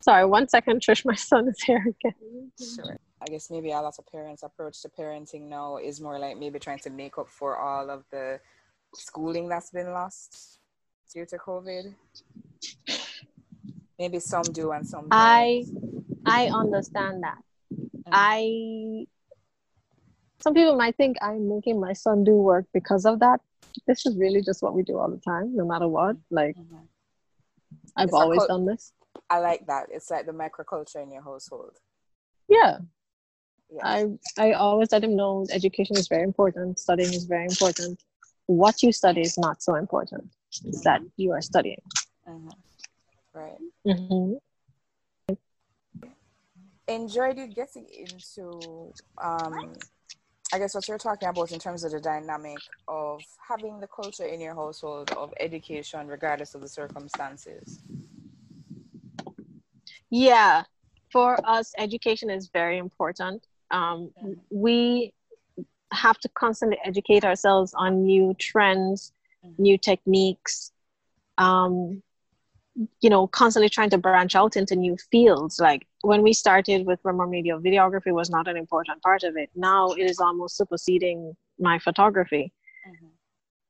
[0.00, 1.04] Sorry, one second, Trish.
[1.04, 2.52] My son is here again.
[2.58, 2.98] Sure.
[3.20, 6.58] I guess maybe a lot of parents' approach to parenting now is more like maybe
[6.58, 8.40] trying to make up for all of the
[8.94, 10.58] schooling that's been lost
[11.12, 11.94] due to COVID.
[13.98, 15.12] Maybe some do and some don't.
[15.12, 15.64] I
[16.26, 17.38] I understand that.
[17.72, 18.10] Mm.
[18.12, 19.06] I
[20.40, 23.40] some people might think I'm making my son do work because of that.
[23.86, 26.16] This is really just what we do all the time, no matter what.
[26.30, 26.86] Like Mhm.
[27.96, 28.92] I've It's always cult- done this.
[29.30, 29.88] I like that.
[29.90, 31.80] It's like the microculture in your household.
[32.48, 32.78] Yeah.
[33.70, 33.82] Yeah.
[33.84, 38.02] I I always let him know education is very important, studying is very important.
[38.48, 40.30] What you study is not so important.
[40.64, 41.82] It's that you are studying.
[42.28, 42.52] Mhm.
[43.34, 43.58] Right.
[43.86, 44.34] hmm
[46.88, 49.72] enjoyed you getting into um
[50.52, 54.24] I guess what you're talking about in terms of the dynamic of having the culture
[54.24, 57.82] in your household of education regardless of the circumstances.
[60.10, 60.64] Yeah,
[61.12, 63.46] for us, education is very important.
[63.70, 64.40] Um, Mhm.
[64.50, 65.12] we
[65.92, 69.12] have to constantly educate ourselves on new trends,
[69.44, 69.58] Mhm.
[69.58, 70.72] new techniques.
[71.38, 72.02] Um,
[73.00, 75.58] you know, constantly trying to branch out into new fields.
[75.58, 79.50] Like when we started with Remor Media, videography was not an important part of it.
[79.54, 82.52] Now it is almost superseding my photography.
[82.86, 83.10] Mhm.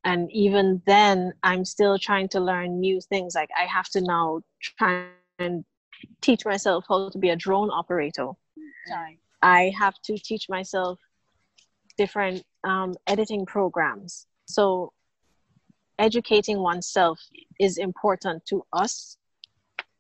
[0.05, 3.35] And even then, I'm still trying to learn new things.
[3.35, 5.07] Like I have to now try
[5.39, 5.64] and
[6.21, 8.31] teach myself how to be a drone operator.
[8.87, 9.19] Sorry.
[9.43, 10.99] I have to teach myself
[11.99, 14.27] different um, editing programs.
[14.47, 14.93] So,
[15.99, 17.21] educating oneself
[17.61, 19.19] is important to us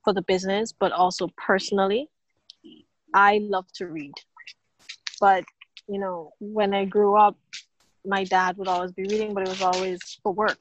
[0.04, 2.08] for the business, but also personally.
[3.14, 4.12] I love to read,
[5.20, 5.44] but
[5.88, 7.36] you know, when I grew up,
[8.04, 10.58] my dad would always be reading, but it was always for work.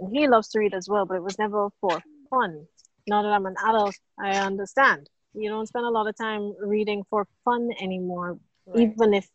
[0.00, 2.66] And he loves to read as well, but it was never for fun.
[3.06, 5.08] Now that I'm an adult, I understand.
[5.34, 8.90] You don't spend a lot of time reading for fun anymore, Right.
[8.90, 9.28] even if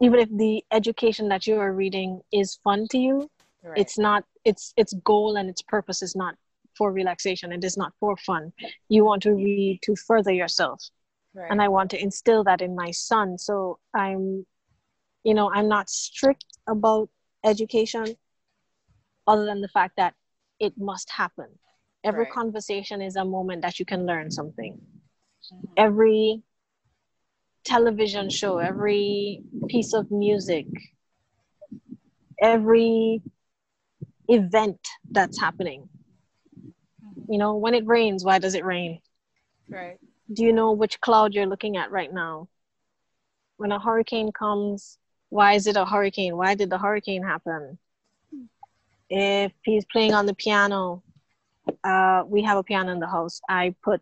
[0.00, 3.30] even if the education that you are reading is fun to you,
[3.62, 3.78] Right.
[3.78, 6.36] it's not its its goal and its purpose is not
[6.76, 7.52] for relaxation.
[7.52, 8.52] It is not for fun.
[8.88, 10.72] You want to read to further yourself
[11.34, 11.50] right.
[11.50, 13.38] and I want to instill that in my son.
[13.38, 14.46] So I'm,
[15.24, 17.08] you know, I'm not strict about
[17.44, 18.16] education,
[19.26, 20.14] other than the fact that
[20.58, 21.58] it must happen.
[22.04, 22.32] Every Right.
[22.32, 24.80] conversation is a moment that you can learn something.
[25.52, 25.68] Mhm.
[25.76, 26.42] Every
[27.66, 30.66] television show, every piece of music,
[32.40, 33.22] every
[34.28, 34.78] event
[35.10, 35.88] that's happening.
[37.28, 39.00] You know, when it rains, why does it rain?
[39.68, 39.98] Right.
[40.32, 42.48] do you know which cloud you're looking at right now?
[43.58, 44.98] When a hurricane comes,
[45.30, 46.36] why is it a hurricane?
[46.36, 47.78] Why did the hurricane happen?
[49.10, 51.02] If he's playing on the piano,
[51.84, 53.40] uh, we have a piano in the house.
[53.48, 54.00] I put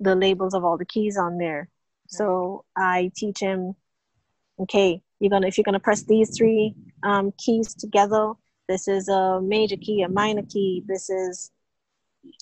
[0.00, 1.68] the labels of all the keys on there.
[2.06, 3.74] So I teach him,
[4.60, 8.32] okay, you're gonna if you're gonna press these three um, keys together,
[8.68, 10.82] this is a major key, a minor key.
[10.86, 11.50] This is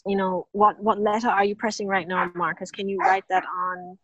[0.07, 2.71] you know what what letter are you pressing right now marcus?
[2.71, 3.99] Can you write that on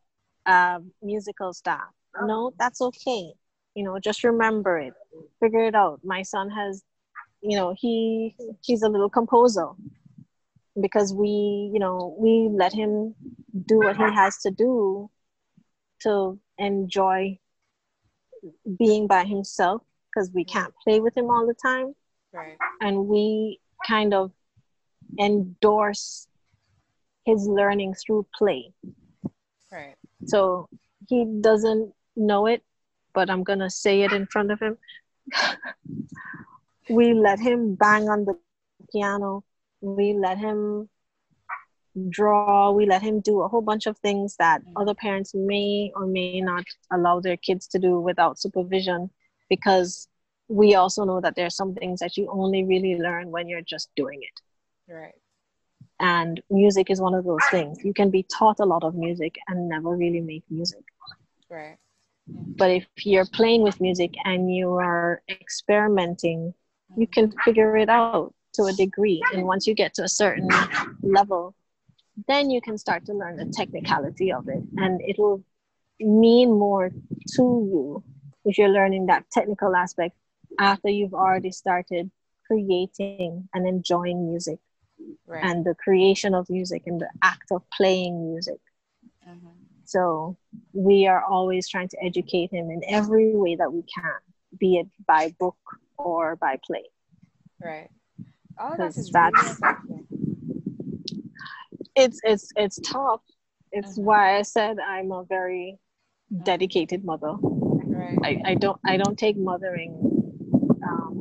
[0.47, 1.91] uh, musical staff
[2.25, 3.33] no that's okay.
[3.75, 4.95] You know just remember it.
[5.41, 6.01] Figure it out.
[6.05, 6.83] My son has
[7.41, 9.69] you know he he's a little composer
[10.81, 13.15] because we you know we let him
[13.67, 15.11] do what he has to do
[16.03, 17.39] to enjoy
[18.79, 21.95] being by himself because we can't play with him all the time
[22.33, 22.59] Right.
[22.81, 24.33] and we kind of
[25.19, 26.29] endorse
[27.25, 28.73] his learning through play.
[29.73, 29.97] Right.
[30.25, 30.69] So
[31.09, 32.63] he doesn't know it,
[33.15, 34.79] but I'm going to say it in front of him.
[36.89, 38.35] we let him bang on the
[38.93, 39.45] piano.
[39.81, 40.89] We let him
[42.11, 42.71] draw.
[42.71, 44.73] We let him do a whole bunch of things that mm.
[44.77, 49.11] other parents may or may not allow their kids to do without supervision
[49.49, 50.09] because
[50.49, 53.63] we also know that there are some things that you only really learn when you're
[53.63, 55.15] just doing it Right.
[56.01, 59.37] and music is one of those things you can be taught a lot of music
[59.49, 60.85] and never really make music
[61.51, 61.77] Right.
[62.27, 66.55] but if you're playing with music and you are experimenting
[66.97, 70.49] you can figure it out to a degree and once you get to a certain
[71.03, 71.55] level
[72.27, 75.43] then you can start to learn the technicality of it and it'll
[76.01, 78.03] mean more to you
[78.45, 80.17] if you're learning that technical aspect
[80.59, 82.11] after you've already started
[82.47, 84.59] creating and enjoying music
[85.27, 85.45] Right.
[85.45, 88.61] and the creation of music and the act of playing music.
[89.27, 89.53] Mhm.
[89.85, 90.37] So
[90.73, 94.19] we are always trying to educate him in every way that we can,
[94.59, 95.57] be it by book
[95.97, 96.85] or by play.
[97.63, 97.91] Right.
[98.59, 100.07] All of that 'Cause is that's- really.
[101.99, 103.23] It's it's it's tough.
[103.73, 104.05] It's Mhm.
[104.05, 105.79] why I said I'm a very
[106.45, 107.33] dedicated mother.
[107.43, 108.19] Right.
[108.29, 109.93] I, I don't I don't take mothering.
[110.89, 111.13] Um,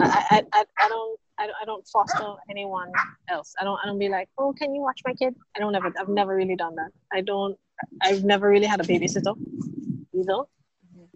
[0.00, 2.90] I, I, I, don't I, don't- I don't foster anyone
[3.28, 3.54] else.
[3.60, 5.34] I don't I don't be like oh can you watch my kid?
[5.56, 6.90] I don't ever I've never really done that.
[7.12, 7.56] I don't
[8.02, 9.34] I've never really had a babysitter
[10.14, 10.40] either.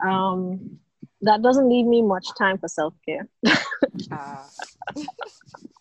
[0.09, 0.78] Um,
[1.22, 3.28] that doesn't leave me much time for self care,
[4.12, 4.49] Ah,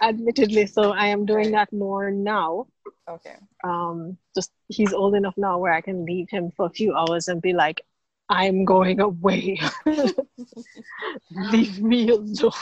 [0.00, 0.66] admittedly.
[0.66, 2.66] So I am doing that more now.
[3.08, 3.36] okay.
[3.64, 7.28] um just he's old enough now where i can leave him for a few hours
[7.28, 7.80] and be like
[8.28, 9.58] i'm going away
[11.52, 12.52] leave me alone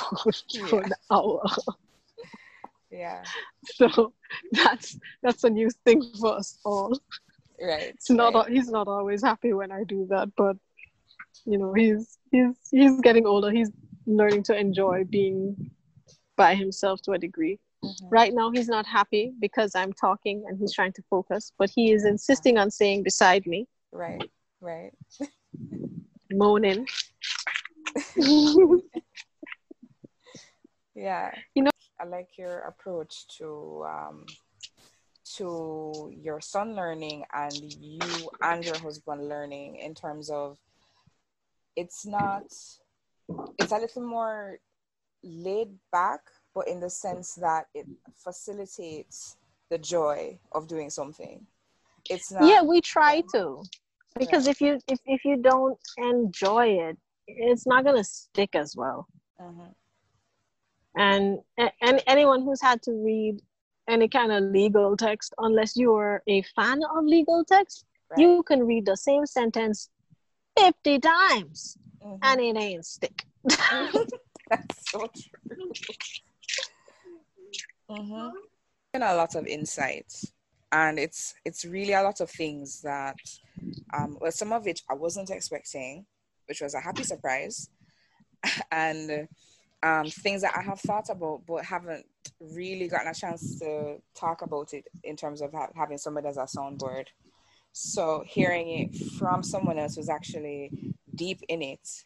[0.69, 1.43] for an hour
[2.91, 3.23] Yeah.
[3.65, 4.13] so
[4.53, 6.99] that's that's a new thing for us all
[7.63, 7.93] Right.
[7.95, 8.49] it's not right.
[8.51, 10.57] he's not always happy when i do that but
[11.45, 13.71] you know he's he's he's getting older he's
[14.07, 15.71] learning to enjoy being
[16.45, 18.09] by himself to a degree Mhm.
[18.19, 21.85] right now he's not happy because i'm talking and he's trying to focus but he
[21.97, 23.61] is insisting on staying beside me
[24.05, 24.31] Right.
[24.71, 24.93] Right.
[26.43, 26.81] moaning.
[30.95, 31.27] Yeah.
[31.55, 31.71] You know-
[32.01, 33.47] I like your approach to
[33.95, 34.17] um
[35.37, 35.47] to
[36.27, 37.55] your son learning and
[37.99, 38.09] you
[38.49, 40.49] and your husband learning in terms of
[41.77, 42.45] it's not
[43.61, 44.59] it's a little more
[45.23, 46.21] laid back
[46.55, 49.37] but in the sense that it facilitates
[49.71, 51.47] the joy of doing something
[52.09, 53.63] it's not yeah, we try to.
[54.19, 59.07] Because if you if, if you don't enjoy it, it's not gonna stick as well.
[59.41, 59.75] Mhm.
[60.97, 63.41] And and anyone who's had to read
[63.89, 68.21] any kind of legal text, unless you are a fan of legal text, Right.
[68.21, 69.89] you can read the same sentence
[70.59, 72.19] fifty times Mhm.
[72.23, 73.27] and it ain't stick.
[74.51, 75.73] That's so true.
[77.91, 78.29] Mm-hmm.
[78.95, 80.33] And a lot of insights,
[80.73, 83.17] and it's it's really a lot of things that,
[83.95, 86.07] um, well, some of it I wasn't expecting,
[86.47, 87.71] which was a happy surprise,
[88.73, 89.29] and
[89.83, 92.07] um, things that I have thought about but haven't
[92.41, 96.37] really gotten a chance to talk about it in terms of ha- having somebody as
[96.37, 97.07] a soundboard.
[97.73, 102.05] So hearing it from someone else who's actually deep in it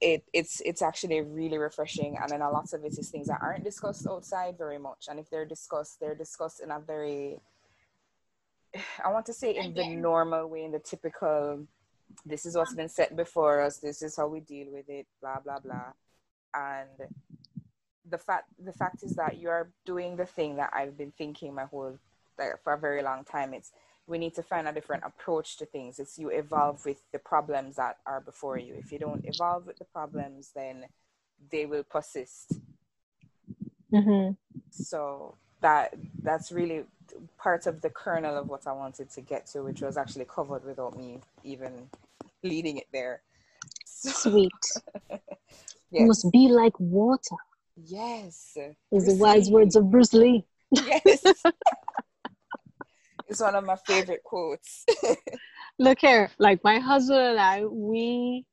[0.00, 3.38] it it's it's actually really refreshing and then a lot of it is things that
[3.40, 7.38] aren't discussed outside very much and if they're discussed they're discussed in a very
[9.04, 11.66] i want to say in the normal way in the typical
[12.24, 15.38] this is what's been said before us this is how we deal with it blah
[15.40, 15.92] blah blah.
[16.54, 17.10] And
[18.08, 21.54] the fact the fact is that you are doing the thing that i've been thinking
[21.54, 21.98] my whole
[22.38, 23.54] like for a very long time.
[23.54, 23.72] It's
[24.06, 25.98] we need to find a different approach to things.
[25.98, 28.74] It's you evolve with the problems that are before you.
[28.74, 30.84] If you don't evolve with the problems, then
[31.50, 32.52] they will persist.
[33.92, 34.32] Mm-hmm.
[34.70, 36.84] So that that's really
[37.38, 40.64] part of the kernel of what I wanted to get to, which was actually covered
[40.64, 41.88] without me even
[42.42, 43.22] leading it there.
[43.84, 44.52] So, Sweet.
[45.92, 47.36] You must be like water.
[47.76, 48.58] yes,
[48.92, 50.44] Is the wise words of Bruce Lee.
[50.72, 51.22] yes.
[53.28, 54.84] it's one of my favorite quotes.
[55.78, 58.44] Look here, like my husband and I, we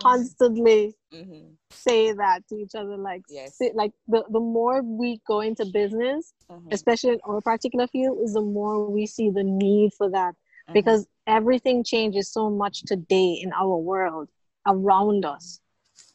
[0.00, 2.96] constantly hmm say that to each other.
[2.96, 3.56] Like, Yes.
[3.58, 8.18] si- like the, the more we go into business, hmm especially in our particular field,
[8.22, 10.34] is the more we see the need for that
[10.68, 10.72] Mm-hmm.
[10.74, 14.28] because everything changes so much today in our world
[14.66, 15.60] around us,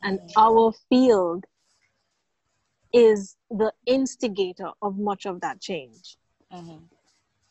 [0.01, 0.31] and Mhm.
[0.37, 1.45] our field
[2.93, 6.17] is the instigator of much of that change.
[6.51, 6.77] hmm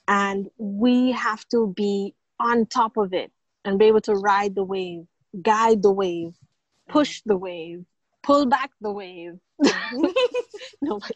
[0.09, 3.31] and we have to be on top of it
[3.65, 5.05] and be able to ride the wave,
[5.43, 6.33] guide the wave,
[6.89, 7.85] push the wave,
[8.23, 9.39] pull back the wave.
[10.81, 11.13] no, but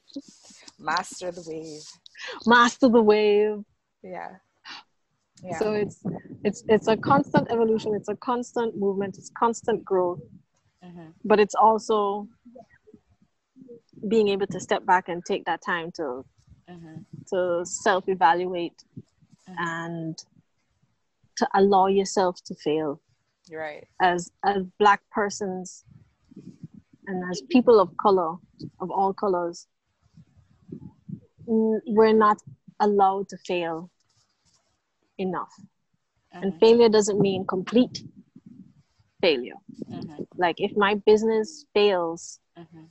[0.79, 1.81] master the wave.
[2.47, 3.65] master the wave.
[4.03, 4.37] Yeah.
[5.43, 5.59] Yeah.
[5.59, 6.03] So it's
[6.45, 7.95] it's it's a constant evolution.
[7.95, 9.17] It's a constant movement.
[9.17, 10.21] It's constant growth.
[10.85, 11.15] Mhm.
[11.25, 12.29] But it's also
[14.09, 16.25] being able to step back and take that time to
[16.69, 17.05] Mhm.
[17.31, 18.85] to self evaluate
[19.49, 19.55] Mhm.
[19.59, 20.25] and
[21.37, 23.01] to allow yourself to fail.
[23.51, 23.87] Right.
[24.01, 25.85] as as black persons
[27.09, 28.37] and as people of color
[28.79, 29.67] of all colors
[31.45, 32.39] we're not
[32.79, 33.91] allowed to fail
[35.19, 35.53] enough
[36.31, 36.61] and Mhm.
[36.61, 38.05] failure doesn't mean complete
[39.21, 39.59] failure
[39.89, 40.27] Mhm.
[40.37, 42.89] like if my business fails Mhm.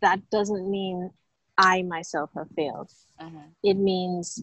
[0.00, 1.10] that doesn't mean
[1.58, 2.90] I myself have failed.
[3.20, 3.54] Mhm.
[3.62, 4.42] It means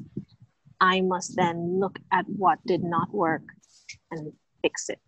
[0.81, 3.43] I must then look at what did not work
[4.11, 4.99] and fix it.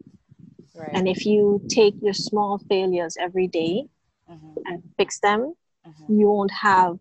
[0.75, 0.91] Right.
[0.93, 3.89] And if you take your small failures every day
[4.29, 4.61] Mhm.
[4.65, 6.19] and fix them, Mhm.
[6.19, 6.99] you won't have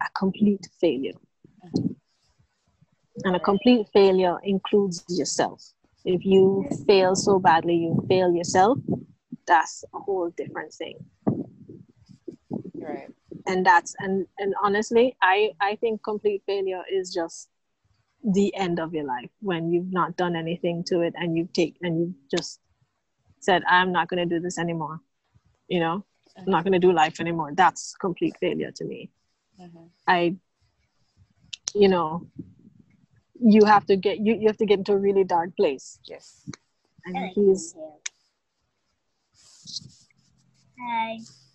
[0.00, 1.18] a complete failure.
[3.24, 5.62] And a complete failure includes yourself.
[6.04, 8.78] If you fail so badly, you fail yourself,
[9.46, 10.96] that's a whole different thing.
[12.74, 13.14] Right.
[13.46, 17.48] And that's and and honestly, I I think complete failure is just
[18.24, 21.76] the end of your life when you've not done anything to it and you take
[21.82, 22.60] and you just
[23.40, 25.00] said, I'm not gonna do this anymore.
[25.68, 26.04] You know,
[26.36, 27.52] I'm not gonna do life anymore.
[27.54, 29.10] That's complete failure to me.
[29.60, 29.88] Mhm.
[30.06, 30.36] I,
[31.74, 32.26] you know,
[33.34, 35.98] you have to get you, you have to get into a really dark place.
[36.04, 36.48] Yes.
[37.04, 37.90] And I like he's him.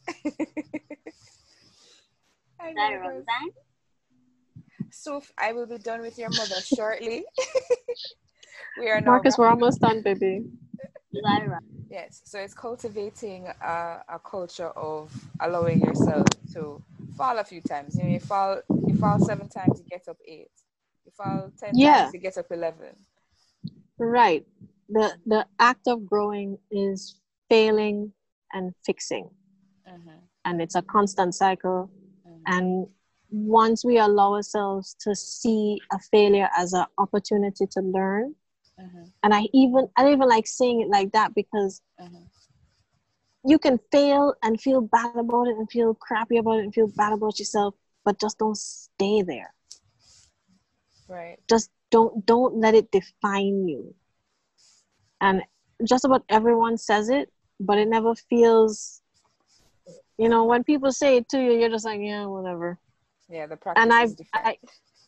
[2.60, 2.70] Hi.
[2.70, 3.26] I Is that know this.
[5.38, 7.26] I will be done with your mother shortly.
[8.78, 10.44] we are now Marcus, we're almost done, baby.
[11.12, 11.62] You got it right.
[11.90, 16.82] Yes, so it's cultivating a, a culture of allowing yourself to
[17.16, 17.98] fall a few times.
[17.98, 20.52] You know, you fall you fall seven times, you get up eight.
[21.06, 22.02] You fall ten Yeah.
[22.02, 22.96] times, you get up eleven.
[24.00, 24.46] Right.
[24.90, 27.16] The the act of growing is
[27.50, 28.14] failing
[28.54, 29.30] and fixing.
[29.88, 31.90] Mhm, And it's a constant cycle.
[32.48, 32.90] And
[33.32, 38.36] once we allow ourselves to see a failure as an opportunity to learn,
[38.78, 42.28] Mhm, and I even I even like saying it like that because mhm.
[43.46, 46.82] you can fail and feel bad about it and feel crappy about it and feel
[46.82, 47.74] bad about yourself,
[48.04, 49.54] but just don't stay there.
[51.08, 51.40] Right.
[51.50, 53.96] Just don't don't let it define you.
[55.22, 55.44] And
[55.88, 59.02] just about everyone says it, but it never feels
[60.18, 62.78] you know, when people say it to you, you're just like, yeah, whatever.
[63.30, 64.22] Yeah, the practice And I've is.
[64.34, 64.58] I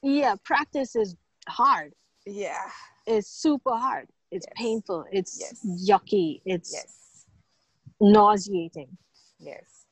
[0.01, 1.16] yeah, practice is
[1.47, 1.93] hard.
[2.26, 2.70] yeah.
[3.07, 4.07] It's super hard.
[4.32, 4.53] It's Yes.
[4.55, 5.05] painful.
[5.12, 5.66] It's Yes.
[5.89, 6.41] yucky.
[6.45, 7.26] It's Yes.
[7.99, 8.97] nauseating.
[9.39, 9.86] Yes.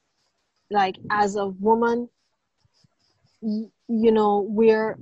[0.70, 2.10] like as a woman
[3.42, 4.98] you know we're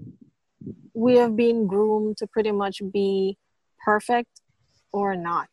[0.94, 3.36] we have been groomed to pretty much be
[3.84, 4.42] perfect
[4.92, 5.50] or not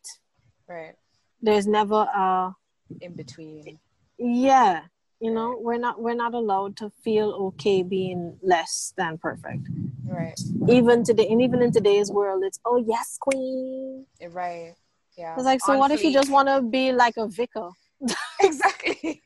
[0.67, 0.95] Right.
[1.41, 2.53] there's never a
[3.01, 3.79] In between.
[4.23, 4.83] Yeah
[5.19, 9.67] you know we're not we're not allowed to feel okay being less than perfect
[10.05, 10.39] Right.
[10.69, 14.75] even today and even in today's world it's oh yes queen Eh, Right.
[15.17, 15.35] Yeah.
[15.35, 17.69] it's like so On what if you just want to be like a vicar
[18.41, 19.21] exactly.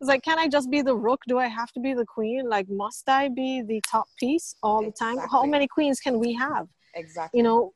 [0.00, 1.20] It's like, can I just be the rook?
[1.26, 2.48] Do I have to be the queen?
[2.48, 5.16] Like, must I be the top piece all the time?
[5.32, 6.68] How many queens can we have?
[6.94, 7.38] exactly.
[7.38, 7.72] You know,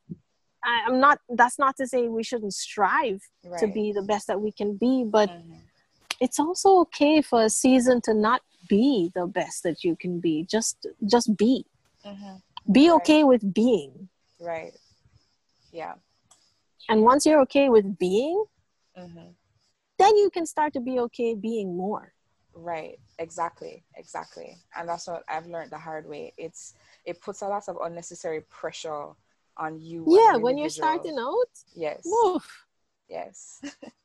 [0.63, 3.59] I, I'm not, that's not to say we shouldn't strive right.
[3.61, 5.61] to be the best that we can be, but Mhm.
[6.25, 10.45] It's also okay for a season to not be the best that you can be.
[10.57, 10.77] Just,
[11.15, 11.67] just be.
[12.05, 12.41] Mhm.
[12.71, 12.97] Be Right.
[12.99, 14.09] okay with being.
[14.39, 14.75] Right.
[15.73, 15.95] Yeah.
[16.89, 18.39] And once you're okay with being,
[18.97, 19.35] Mhm.
[19.99, 22.15] then you can start to be okay being more.
[22.55, 22.99] Right.
[23.19, 23.85] Exactly.
[24.03, 24.51] Exactly.
[24.77, 26.25] And that's what I've learned the hard way.
[26.37, 26.75] It's
[27.05, 29.05] it puts a lot of unnecessary pressure
[29.57, 30.05] on you.
[30.19, 32.03] Yeah, when you're starting out, Yes.
[32.05, 32.47] woof.
[33.09, 33.61] Yes.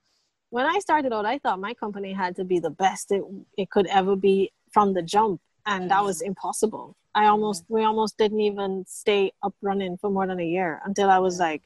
[0.49, 3.23] when I started out, I thought my company had to be the best it,
[3.57, 6.27] it could ever be from the jump, and that was mm.
[6.27, 6.95] impossible.
[7.15, 11.09] I almost we almost didn't even stay up running for more than a year until
[11.09, 11.41] I was mm.
[11.41, 11.63] like,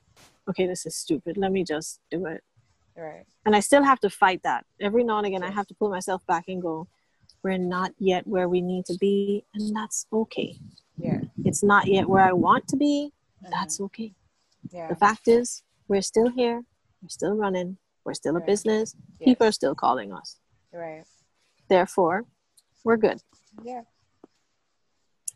[0.49, 1.37] okay, this is stupid.
[1.37, 2.43] Let me just do it.
[2.95, 3.25] right.
[3.45, 5.43] And I still have to fight that every now and again.
[5.43, 6.87] I have to pull myself back and go,
[7.43, 10.57] we're not yet where we need to be, and that's okay.
[10.97, 11.21] Yeah.
[11.43, 13.11] It's not yet where I want to be.
[13.49, 13.85] That's mm-hmm.
[13.85, 14.13] okay.
[14.71, 14.87] yeah.
[14.87, 16.63] The fact is, we're still here.
[17.01, 17.77] We're still running.
[18.03, 18.95] We're still a business.
[19.19, 19.26] Yes.
[19.28, 20.38] People are still calling us.
[20.73, 21.03] Right.
[21.68, 22.26] Therefore,
[22.84, 23.22] we're good.
[23.64, 23.82] Yeah.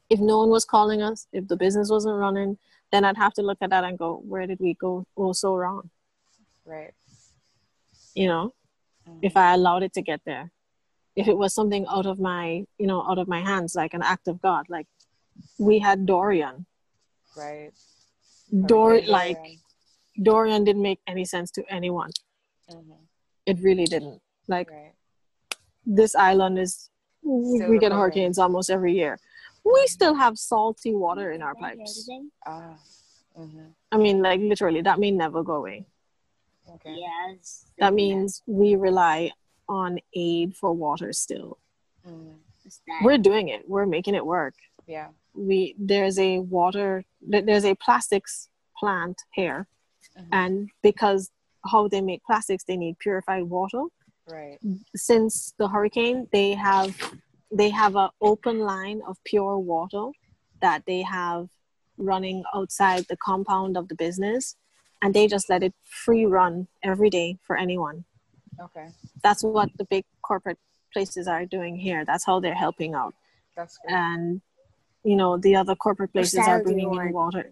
[0.10, 2.58] If no one was calling us, if the business wasn't running,
[2.92, 5.56] then I'd have to look at that and go, where did we go go so
[5.56, 5.90] wrong?
[6.66, 6.94] Right.
[8.14, 8.54] You know,
[9.08, 9.20] Mhm.
[9.22, 10.52] if I allowed it to get there.
[11.16, 14.02] If it was something out of my, you know, out of my hands, like an
[14.02, 14.88] act of God, like
[15.58, 16.66] we had Dorian.
[17.38, 17.72] Right.
[18.66, 19.60] Dor Hurricane like Dorian.
[20.24, 22.12] Dorian didn't make any sense to anyone.
[22.70, 22.98] Mhm.
[23.46, 24.22] It really didn't.
[24.48, 24.94] Like Right.
[25.86, 26.90] this island is
[27.22, 29.20] we Still we get hurricanes almost every year.
[29.64, 32.08] We still have salty water in our pipes.
[32.46, 32.78] Ah.
[33.38, 33.74] Mhm.
[33.92, 35.86] I mean, like literally, that may never go away.
[36.70, 36.96] Okay.
[36.96, 37.66] Yes.
[37.80, 39.32] That means we rely
[39.68, 41.58] on aid for water still.
[42.06, 42.38] Mhm.
[42.64, 43.02] What's that?
[43.04, 43.68] We're doing it.
[43.68, 44.56] We're making it work.
[44.88, 45.10] Yeah.
[45.34, 49.68] We there's a water there's a plastics plant here,
[50.16, 50.28] Mhm.
[50.32, 51.32] and because
[51.72, 53.84] how they make plastics, they need purified water.
[54.28, 54.58] Right.
[54.96, 56.90] since the hurricane they have
[57.52, 60.06] they have an open line of pure water
[60.62, 61.48] that they have
[61.98, 64.56] running outside the compound of the business
[65.04, 68.04] and they just let it free run every day for anyone
[68.60, 68.88] Okay.
[69.22, 70.58] that's what the big corporate
[70.92, 73.14] places are doing here that's how they're helping out
[73.56, 73.94] That's good.
[73.94, 74.42] and
[75.04, 77.52] you know the other corporate places are bringing in water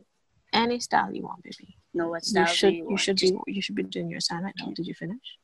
[0.52, 3.61] any style you want baby No, what you should do you, you, should be you
[3.61, 4.73] should be doing your assignment Okay.
[4.73, 5.37] did you finish?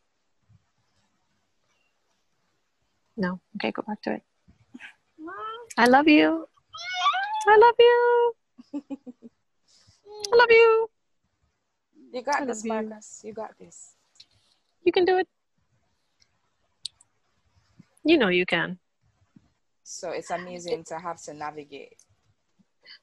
[3.15, 3.39] No?
[3.57, 4.23] Okay go back to it.
[5.77, 6.47] I love you.
[7.47, 8.33] I love you.
[10.33, 10.89] I love you.
[12.11, 12.89] You got this, love you.
[12.89, 13.21] Marcus.
[13.23, 13.93] You got this.
[14.83, 15.27] you can do it.
[18.03, 18.79] You know you can.
[19.83, 21.97] So it's amazing to have to navigate.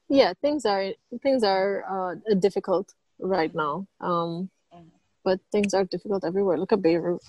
[0.08, 0.92] yeah things are
[1.22, 4.90] things are uh, difficult right now um Mhm.
[5.24, 7.22] but things are difficult everywhere look at beirut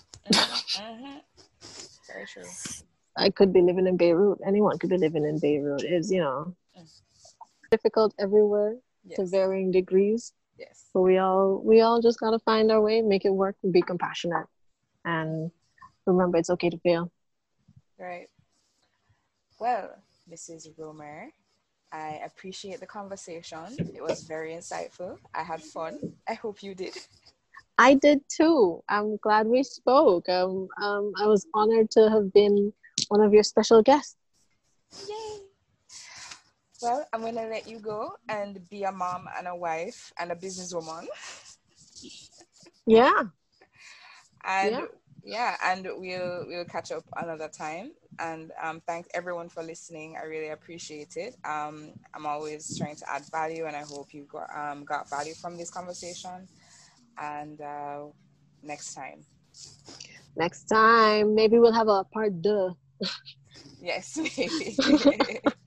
[0.75, 1.17] hmm
[2.07, 2.43] Very true.
[3.17, 4.39] I could be living in Beirut.
[4.45, 5.83] Anyone could be living in Beirut.
[5.83, 6.85] It's you know Mm.
[7.71, 8.77] difficult everywhere
[9.15, 10.33] to varying degrees.
[10.57, 10.85] Yes.
[10.93, 13.81] But we all we all just gotta find our way, make it work, and be
[13.81, 14.45] compassionate,
[15.05, 15.49] and
[16.05, 17.11] remember it's okay to fail.
[17.97, 18.29] Right.
[19.59, 19.95] Well,
[20.29, 20.69] Mrs.
[20.77, 21.31] Romer,
[21.91, 23.77] I appreciate the conversation.
[23.95, 25.17] It was very insightful.
[25.33, 25.99] I had fun.
[26.27, 26.95] I hope you did.
[27.77, 28.83] I did too.
[28.89, 30.27] I'm glad we spoke.
[30.29, 32.73] Um, um, I was honored to have been
[33.09, 34.15] one of your special guests.
[35.07, 35.39] Yay.
[36.81, 40.31] Well, I'm going to let you go and be a mom and a wife and
[40.31, 41.07] a businesswoman.
[42.85, 43.11] Yeah,
[44.45, 44.85] And Yeah.
[45.23, 47.91] yeah, and we'll we'll catch up another time.
[48.19, 50.17] And um, thanks everyone for listening.
[50.21, 51.35] I really appreciate it.
[51.45, 55.33] Um, I'm always trying to add value, and I hope you got um, got value
[55.33, 56.47] from this conversation.
[57.19, 58.05] And uh,
[58.63, 59.25] next time,
[60.35, 62.75] next time maybe we'll have a part two.
[63.81, 64.77] yes, maybe.